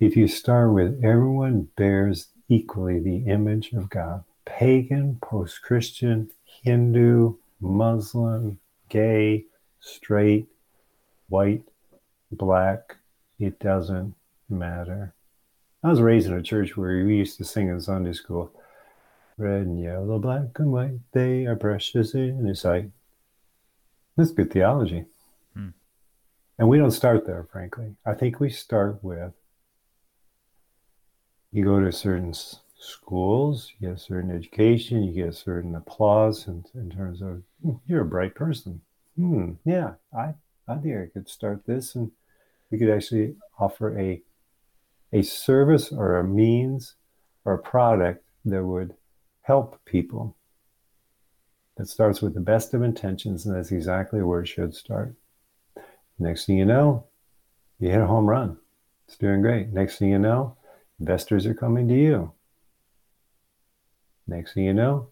if 0.00 0.16
you 0.16 0.28
start 0.28 0.72
with 0.72 1.02
everyone 1.04 1.68
bears 1.76 2.28
equally 2.48 3.00
the 3.00 3.30
image 3.30 3.72
of 3.72 3.88
God, 3.90 4.24
pagan, 4.44 5.18
post 5.22 5.62
Christian, 5.62 6.30
Hindu, 6.62 7.34
Muslim, 7.60 8.58
gay, 8.88 9.44
straight, 9.80 10.46
white, 11.28 11.62
black, 12.30 12.96
it 13.38 13.58
doesn't 13.58 14.14
matter. 14.48 15.14
I 15.82 15.90
was 15.90 16.00
raised 16.00 16.26
in 16.26 16.34
a 16.34 16.42
church 16.42 16.76
where 16.76 17.04
we 17.04 17.16
used 17.16 17.38
to 17.38 17.44
sing 17.44 17.68
in 17.68 17.80
Sunday 17.80 18.12
school 18.12 18.52
red 19.36 19.62
and 19.62 19.80
yellow, 19.80 20.18
black 20.18 20.58
and 20.58 20.72
white, 20.72 20.98
they 21.12 21.46
are 21.46 21.56
precious 21.56 22.14
in 22.14 22.44
his 22.44 22.60
sight. 22.60 22.90
That's 24.16 24.30
good 24.30 24.52
theology. 24.52 25.06
Hmm. 25.54 25.70
And 26.58 26.68
we 26.68 26.78
don't 26.78 26.92
start 26.92 27.26
there, 27.26 27.46
frankly. 27.50 27.96
I 28.06 28.14
think 28.14 28.38
we 28.38 28.50
start 28.50 29.02
with 29.02 29.32
you 31.54 31.64
go 31.64 31.80
to 31.80 31.92
certain 31.92 32.34
schools, 32.76 33.72
you 33.78 33.88
get 33.88 33.96
a 33.96 34.00
certain 34.00 34.32
education, 34.32 35.04
you 35.04 35.12
get 35.12 35.28
a 35.28 35.32
certain 35.32 35.76
applause 35.76 36.48
in, 36.48 36.64
in 36.74 36.90
terms 36.90 37.22
of 37.22 37.42
hmm, 37.62 37.76
you're 37.86 38.02
a 38.02 38.04
bright 38.04 38.34
person. 38.34 38.80
Hmm, 39.16 39.52
yeah, 39.64 39.92
I 40.12 40.34
I 40.66 40.74
think 40.76 40.96
I 40.96 41.06
could 41.12 41.28
start 41.28 41.64
this, 41.64 41.94
and 41.94 42.10
we 42.70 42.78
could 42.78 42.90
actually 42.90 43.36
offer 43.56 43.96
a 43.96 44.20
a 45.12 45.22
service 45.22 45.92
or 45.92 46.18
a 46.18 46.24
means 46.24 46.96
or 47.44 47.54
a 47.54 47.62
product 47.62 48.24
that 48.44 48.64
would 48.64 48.96
help 49.42 49.80
people. 49.84 50.36
That 51.76 51.86
starts 51.88 52.20
with 52.20 52.34
the 52.34 52.40
best 52.40 52.74
of 52.74 52.82
intentions, 52.82 53.46
and 53.46 53.54
that's 53.54 53.70
exactly 53.70 54.22
where 54.22 54.40
it 54.40 54.48
should 54.48 54.74
start. 54.74 55.14
Next 56.18 56.46
thing 56.46 56.58
you 56.58 56.64
know, 56.64 57.06
you 57.78 57.90
hit 57.90 58.00
a 58.00 58.06
home 58.06 58.26
run. 58.26 58.58
It's 59.06 59.16
doing 59.16 59.40
great. 59.40 59.68
Next 59.72 59.98
thing 59.98 60.10
you 60.10 60.18
know, 60.18 60.56
investors 61.00 61.46
are 61.46 61.54
coming 61.54 61.88
to 61.88 61.94
you. 61.94 62.32
Next 64.26 64.54
thing 64.54 64.64
you 64.64 64.74
know, 64.74 65.08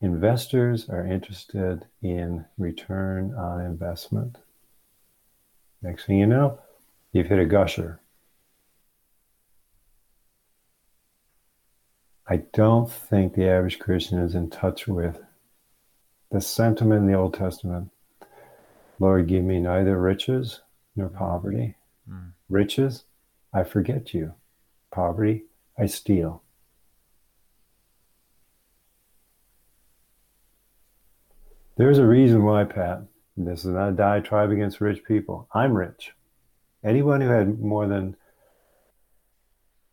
investors 0.00 0.88
are 0.88 1.06
interested 1.06 1.86
in 2.02 2.44
return 2.58 3.34
on 3.34 3.60
investment. 3.60 4.38
Next 5.82 6.06
thing 6.06 6.18
you 6.18 6.26
know, 6.26 6.58
you've 7.12 7.28
hit 7.28 7.38
a 7.38 7.46
gusher. 7.46 8.00
I 12.28 12.38
don't 12.52 12.90
think 12.90 13.34
the 13.34 13.48
average 13.48 13.78
Christian 13.78 14.18
is 14.18 14.34
in 14.34 14.50
touch 14.50 14.88
with 14.88 15.22
the 16.30 16.40
sentiment 16.40 17.02
in 17.02 17.06
the 17.06 17.18
Old 17.18 17.34
Testament 17.34 17.90
Lord, 18.98 19.28
give 19.28 19.44
me 19.44 19.60
neither 19.60 19.98
riches 19.98 20.60
nor 20.94 21.08
poverty. 21.08 21.74
Mm. 22.10 22.32
Riches, 22.48 23.04
I 23.52 23.64
forget 23.64 24.14
you. 24.14 24.32
Poverty, 24.96 25.44
I 25.78 25.84
steal. 25.84 26.42
There's 31.76 31.98
a 31.98 32.06
reason 32.06 32.44
why, 32.44 32.64
Pat. 32.64 33.02
This 33.36 33.66
is 33.66 33.72
not 33.72 33.90
a 33.90 33.92
diatribe 33.92 34.50
against 34.50 34.80
rich 34.80 35.04
people. 35.04 35.48
I'm 35.52 35.76
rich. 35.76 36.12
Anyone 36.82 37.20
who 37.20 37.28
had 37.28 37.60
more 37.60 37.86
than 37.86 38.16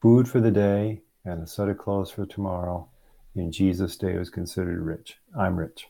food 0.02 0.30
for 0.30 0.40
the 0.40 0.52
day 0.52 1.02
and 1.26 1.44
a 1.44 1.48
set 1.48 1.68
of 1.68 1.78
clothes 1.78 2.10
for 2.10 2.26
tomorrow 2.26 2.88
in 3.36 3.52
Jesus' 3.52 3.98
day 3.98 4.18
was 4.18 4.30
considered 4.30 4.80
rich. 4.80 5.18
I'm 5.38 5.58
rich. 5.58 5.90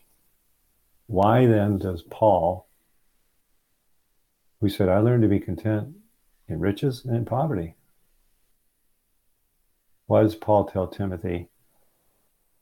Why 1.06 1.46
then 1.46 1.78
does 1.78 2.02
Paul, 2.02 2.66
who 4.60 4.68
said, 4.68 4.88
I 4.88 4.98
learned 4.98 5.22
to 5.22 5.28
be 5.28 5.38
content 5.38 5.94
in 6.48 6.58
riches 6.58 7.04
and 7.04 7.14
in 7.14 7.24
poverty. 7.24 7.76
Why 10.06 10.22
does 10.22 10.34
Paul 10.34 10.66
tell 10.66 10.86
Timothy, 10.86 11.48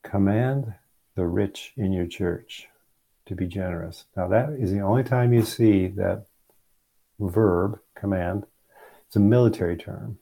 command 0.05 0.75
the 1.17 1.27
rich 1.27 1.73
in 1.77 1.93
your 1.93 2.07
church 2.07 2.69
to 3.27 3.35
be 3.35 3.47
generous? 3.47 4.05
Now, 4.17 4.29
that 4.29 4.51
is 4.51 4.71
the 4.71 4.81
only 4.81 5.03
time 5.03 5.33
you 5.33 5.43
see 5.43 5.89
that 5.89 6.27
verb, 7.19 7.79
command. 7.97 8.47
It's 9.07 9.17
a 9.17 9.21
military 9.21 9.77
term. 9.77 10.19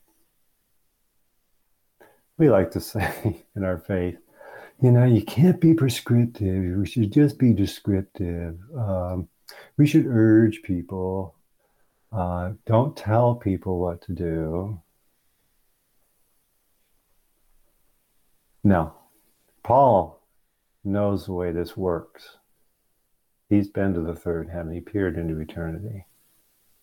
We 2.39 2.49
like 2.49 2.71
to 2.73 2.81
say 2.93 3.45
in 3.55 3.65
our 3.65 3.79
faith, 3.79 4.17
you 4.83 4.91
know, 4.91 5.05
you 5.05 5.23
can't 5.23 5.61
be 5.61 5.75
prescriptive. 5.75 6.79
We 6.79 6.87
should 6.87 7.13
just 7.13 7.39
be 7.39 7.53
descriptive. 7.53 8.59
Um, 8.75 9.29
we 9.77 9.87
should 9.87 10.07
urge 10.07 10.63
people. 10.63 11.35
Uh, 12.11 12.53
don't 12.65 12.97
tell 12.97 13.35
people 13.35 13.79
what 13.79 14.01
to 14.03 14.13
do. 14.13 14.81
No. 18.63 18.95
Paul 19.63 20.21
knows 20.85 21.27
the 21.27 21.33
way 21.33 21.53
this 21.53 21.77
works. 21.77 22.37
He's 23.49 23.69
been 23.69 23.95
to 23.95 24.01
the 24.01 24.15
third 24.15 24.51
heaven. 24.51 24.73
He 24.73 24.81
peered 24.81 25.17
into 25.17 25.39
eternity. 25.41 26.07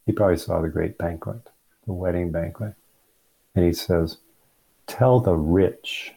He 0.05 0.11
probably 0.11 0.37
saw 0.37 0.61
the 0.61 0.69
great 0.69 0.97
banquet, 0.97 1.49
the 1.85 1.93
wedding 1.93 2.31
banquet. 2.31 2.73
And 3.55 3.65
he 3.65 3.73
says, 3.73 4.17
Tell 4.85 5.19
the 5.19 5.35
rich 5.35 6.13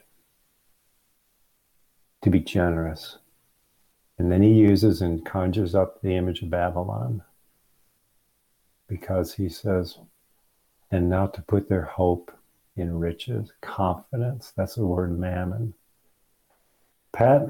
to 2.22 2.30
be 2.30 2.40
generous. 2.40 3.18
And 4.18 4.30
then 4.30 4.42
he 4.42 4.52
uses 4.52 5.00
and 5.00 5.24
conjures 5.24 5.74
up 5.74 6.02
the 6.02 6.14
image 6.14 6.42
of 6.42 6.50
Babylon 6.50 7.22
because 8.86 9.34
he 9.34 9.48
says, 9.48 9.98
and 10.90 11.08
now 11.08 11.26
to 11.28 11.42
put 11.42 11.68
their 11.68 11.84
hope 11.84 12.32
in 12.80 12.98
riches, 12.98 13.52
confidence. 13.60 14.52
That's 14.56 14.74
the 14.74 14.86
word 14.86 15.18
mammon. 15.18 15.74
Pat, 17.12 17.46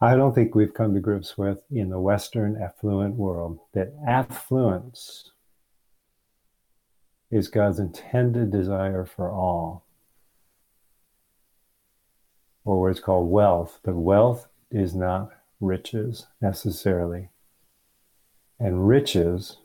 I 0.00 0.16
don't 0.16 0.34
think 0.34 0.54
we've 0.54 0.74
come 0.74 0.94
to 0.94 1.00
grips 1.00 1.38
with 1.38 1.62
in 1.70 1.90
the 1.90 2.00
Western 2.00 2.60
affluent 2.60 3.14
world 3.14 3.60
that 3.72 3.94
affluence 4.06 5.30
is 7.30 7.48
God's 7.48 7.78
intended 7.78 8.50
desire 8.50 9.04
for 9.04 9.30
all 9.30 9.84
or 12.64 12.80
what 12.80 12.90
is 12.92 13.00
called 13.00 13.30
wealth, 13.30 13.80
but 13.82 13.94
wealth 13.94 14.48
is 14.70 14.94
not 14.94 15.30
riches 15.60 16.26
necessarily. 16.40 17.30
And 18.58 18.86
riches 18.86 19.58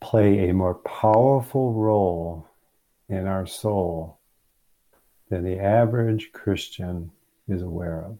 play 0.00 0.48
a 0.48 0.54
more 0.54 0.74
powerful 0.74 1.72
role 1.74 2.48
in 3.08 3.26
our 3.26 3.46
soul 3.46 4.18
than 5.28 5.44
the 5.44 5.58
average 5.58 6.32
Christian 6.32 7.10
is 7.48 7.62
aware 7.62 8.04
of. 8.04 8.18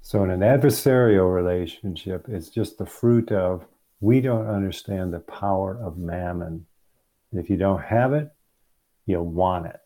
So, 0.00 0.24
in 0.24 0.30
an 0.30 0.40
adversarial 0.40 1.32
relationship, 1.32 2.26
it's 2.28 2.48
just 2.48 2.76
the 2.76 2.86
fruit 2.86 3.30
of 3.30 3.64
we 4.00 4.20
don't 4.20 4.48
understand 4.48 5.12
the 5.12 5.20
power 5.20 5.78
of 5.80 5.96
mammon. 5.96 6.66
If 7.32 7.48
you 7.48 7.56
don't 7.56 7.82
have 7.82 8.12
it, 8.12 8.30
you'll 9.06 9.30
want 9.30 9.66
it. 9.66 9.80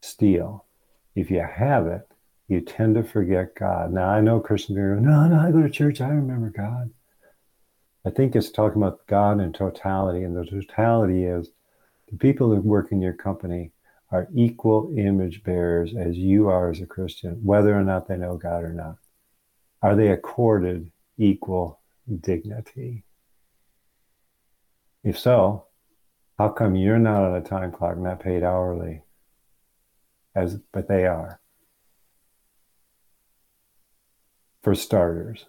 Steal. 0.00 0.66
If 1.14 1.30
you 1.30 1.40
have 1.40 1.86
it, 1.86 2.06
you 2.48 2.60
tend 2.60 2.94
to 2.94 3.02
forget 3.02 3.54
God. 3.54 3.92
Now, 3.92 4.08
I 4.08 4.20
know 4.20 4.40
Christians 4.40 4.78
go, 4.78 4.82
no, 4.94 5.26
no, 5.26 5.40
I 5.40 5.50
go 5.50 5.62
to 5.62 5.70
church, 5.70 6.00
I 6.00 6.08
remember 6.08 6.50
God. 6.50 6.90
I 8.04 8.10
think 8.10 8.36
it's 8.36 8.50
talking 8.50 8.80
about 8.80 9.06
God 9.08 9.40
in 9.40 9.52
totality, 9.52 10.22
and 10.22 10.36
the 10.36 10.44
totality 10.44 11.24
is 11.24 11.50
the 12.08 12.16
people 12.16 12.50
that 12.50 12.64
work 12.64 12.92
in 12.92 13.02
your 13.02 13.14
company 13.14 13.72
are 14.12 14.28
equal 14.32 14.94
image 14.96 15.42
bearers 15.42 15.92
as 15.96 16.16
you 16.16 16.46
are 16.46 16.70
as 16.70 16.80
a 16.80 16.86
Christian, 16.86 17.40
whether 17.42 17.76
or 17.76 17.82
not 17.82 18.06
they 18.06 18.16
know 18.16 18.36
God 18.36 18.62
or 18.62 18.72
not. 18.72 18.98
Are 19.82 19.96
they 19.96 20.08
accorded 20.08 20.92
equal 21.18 21.80
dignity? 22.20 23.04
If 25.02 25.18
so, 25.18 25.66
how 26.38 26.50
come 26.50 26.76
you're 26.76 26.98
not 26.98 27.22
on 27.22 27.36
a 27.36 27.40
time 27.40 27.72
clock, 27.72 27.98
not 27.98 28.20
paid 28.20 28.44
hourly? 28.44 29.02
As 30.34 30.58
but 30.72 30.86
they 30.86 31.06
are. 31.06 31.40
For 34.66 34.74
starters. 34.74 35.46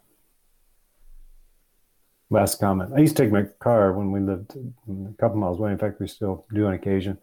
Last 2.29 2.59
comment. 2.59 2.91
I 2.95 2.99
used 2.99 3.17
to 3.17 3.23
take 3.23 3.31
my 3.31 3.45
car 3.57 3.91
when 3.93 4.11
we 4.11 4.19
lived 4.19 4.55
a 4.55 5.13
couple 5.19 5.37
miles 5.37 5.57
away. 5.57 5.71
In 5.71 5.79
fact, 5.79 5.99
we 5.99 6.07
still 6.07 6.45
do 6.53 6.67
on 6.67 6.75
occasion 6.75 7.17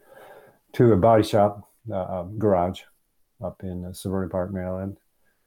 to 0.73 0.93
a 0.93 0.97
body 0.97 1.23
shop 1.23 1.71
uh, 1.95 2.25
garage 2.37 2.81
up 3.41 3.63
in 3.63 3.85
uh, 3.85 3.91
Severna 3.91 4.29
Park, 4.29 4.53
Maryland. 4.53 4.97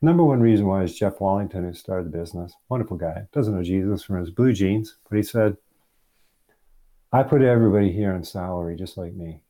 Number 0.02 0.24
one 0.24 0.40
reason 0.40 0.66
why 0.68 0.84
is 0.84 0.98
Jeff 0.98 1.20
Wallington, 1.20 1.66
who 1.66 1.74
started 1.74 2.14
the 2.14 2.18
business. 2.18 2.54
Wonderful 2.70 2.96
guy. 2.96 3.28
Doesn't 3.34 3.54
know 3.54 3.62
Jesus 3.62 4.04
from 4.04 4.22
his 4.22 4.32
blue 4.32 4.54
jeans, 4.54 4.96
but 5.10 5.18
he 5.18 5.24
said, 5.24 5.58
I 7.12 7.24
put 7.24 7.42
everybody 7.42 7.92
here 7.92 8.14
on 8.14 8.24
salary 8.24 8.78
just 8.78 8.98
like 8.98 9.14
me. 9.14 9.42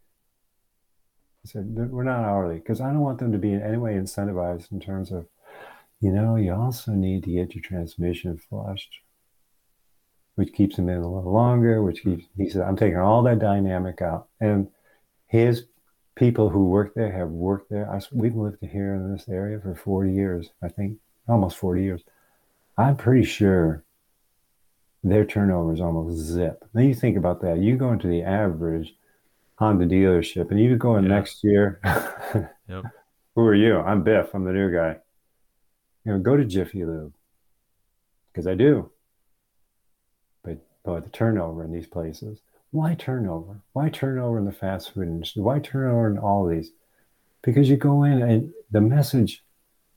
I 1.46 1.48
said, 1.48 1.76
we're 1.76 2.02
not 2.02 2.24
hourly 2.24 2.56
because 2.56 2.82
I 2.82 2.88
don't 2.88 3.02
want 3.02 3.20
them 3.20 3.34
to 3.34 3.38
be 3.38 3.54
in 3.54 3.62
any 3.62 3.78
way 3.78 3.94
incentivized 3.94 4.72
in 4.72 4.80
terms 4.80 5.12
of, 5.12 5.28
you 6.00 6.12
know, 6.12 6.36
you 6.36 6.54
also 6.54 6.92
need 6.92 7.24
to 7.24 7.32
get 7.32 7.56
your 7.56 7.64
transmission 7.64 8.38
flushed, 8.38 9.00
which 10.36 10.54
keeps 10.54 10.76
them 10.76 10.90
in 10.90 10.98
a 10.98 11.12
little 11.12 11.34
longer, 11.34 11.82
which 11.82 12.04
keeps, 12.04 12.26
he 12.38 12.50
said, 12.50 12.62
I'm 12.62 12.76
taking 12.76 13.00
all 13.00 13.24
that 13.24 13.40
dynamic 13.40 14.02
out. 14.02 14.28
And 14.40 14.68
his 15.28 15.66
people 16.16 16.50
who 16.50 16.66
work 16.66 16.94
there 16.96 17.12
have 17.12 17.30
worked 17.30 17.70
there. 17.70 17.90
I, 17.90 18.00
we've 18.12 18.36
lived 18.36 18.58
here 18.62 18.96
in 18.96 19.12
this 19.12 19.28
area 19.30 19.60
for 19.60 19.76
40 19.76 20.12
years, 20.12 20.50
I 20.62 20.68
think, 20.68 20.98
almost 21.28 21.58
40 21.58 21.84
years. 21.84 22.04
I'm 22.78 22.96
pretty 22.96 23.26
sure 23.26 23.84
their 25.04 25.26
turnover 25.26 25.74
is 25.74 25.82
almost 25.82 26.18
zip. 26.18 26.64
Then 26.74 26.86
you 26.86 26.94
think 26.94 27.18
about 27.18 27.42
that. 27.42 27.60
You 27.60 27.78
go 27.78 27.92
into 27.92 28.08
the 28.08 28.24
average 28.24 28.96
Honda 29.58 29.88
dealership, 29.88 30.52
and 30.52 30.60
you 30.60 30.76
go 30.76 30.98
in 30.98 31.06
yeah. 31.06 31.10
next 31.10 31.44
year. 31.44 31.80
yep. 32.68 32.84
Who 33.36 33.42
are 33.42 33.56
you? 33.56 33.80
I'm 33.80 34.04
Biff. 34.04 34.34
I'm 34.34 34.44
the 34.44 34.52
new 34.52 34.72
guy. 34.72 34.98
You 36.08 36.14
know, 36.14 36.20
go 36.20 36.38
to 36.38 36.46
Jiffy 36.46 36.86
Lube 36.86 37.14
because 38.32 38.48
I 38.48 38.56
do. 38.56 38.90
But 40.42 40.66
but 40.86 41.04
the 41.04 41.10
turnover 41.10 41.66
in 41.66 41.74
these 41.74 41.86
places. 41.86 42.40
Why 42.72 42.96
turnover? 42.96 43.60
Why 43.74 43.90
turnover 43.90 44.38
in 44.38 44.46
the 44.46 44.54
fast 44.54 44.94
food 44.94 45.10
industry? 45.10 45.42
Why 45.42 45.60
turnover 45.60 46.10
in 46.10 46.18
all 46.18 46.48
these? 46.48 46.72
Because 47.42 47.70
you 47.70 47.76
go 47.76 48.04
in 48.04 48.22
and 48.22 48.54
the 48.72 48.80
message 48.80 49.44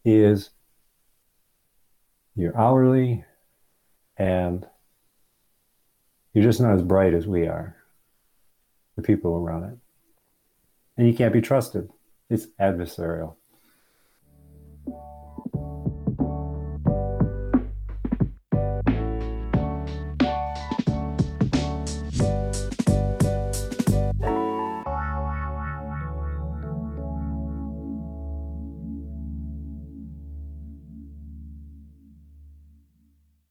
is 0.04 0.50
you're 2.34 2.58
hourly 2.58 3.24
and 4.16 4.66
you're 6.32 6.42
just 6.44 6.61
not 6.61 6.74
as 6.74 6.82
bright 6.82 7.14
as 7.14 7.28
we 7.28 7.46
are, 7.46 7.76
the 8.96 9.02
people 9.02 9.36
around 9.36 9.62
it. 9.62 9.78
And 10.96 11.06
you 11.06 11.14
can't 11.14 11.32
be 11.32 11.40
trusted. 11.40 11.88
It's 12.28 12.48
adversarial. 12.61 13.36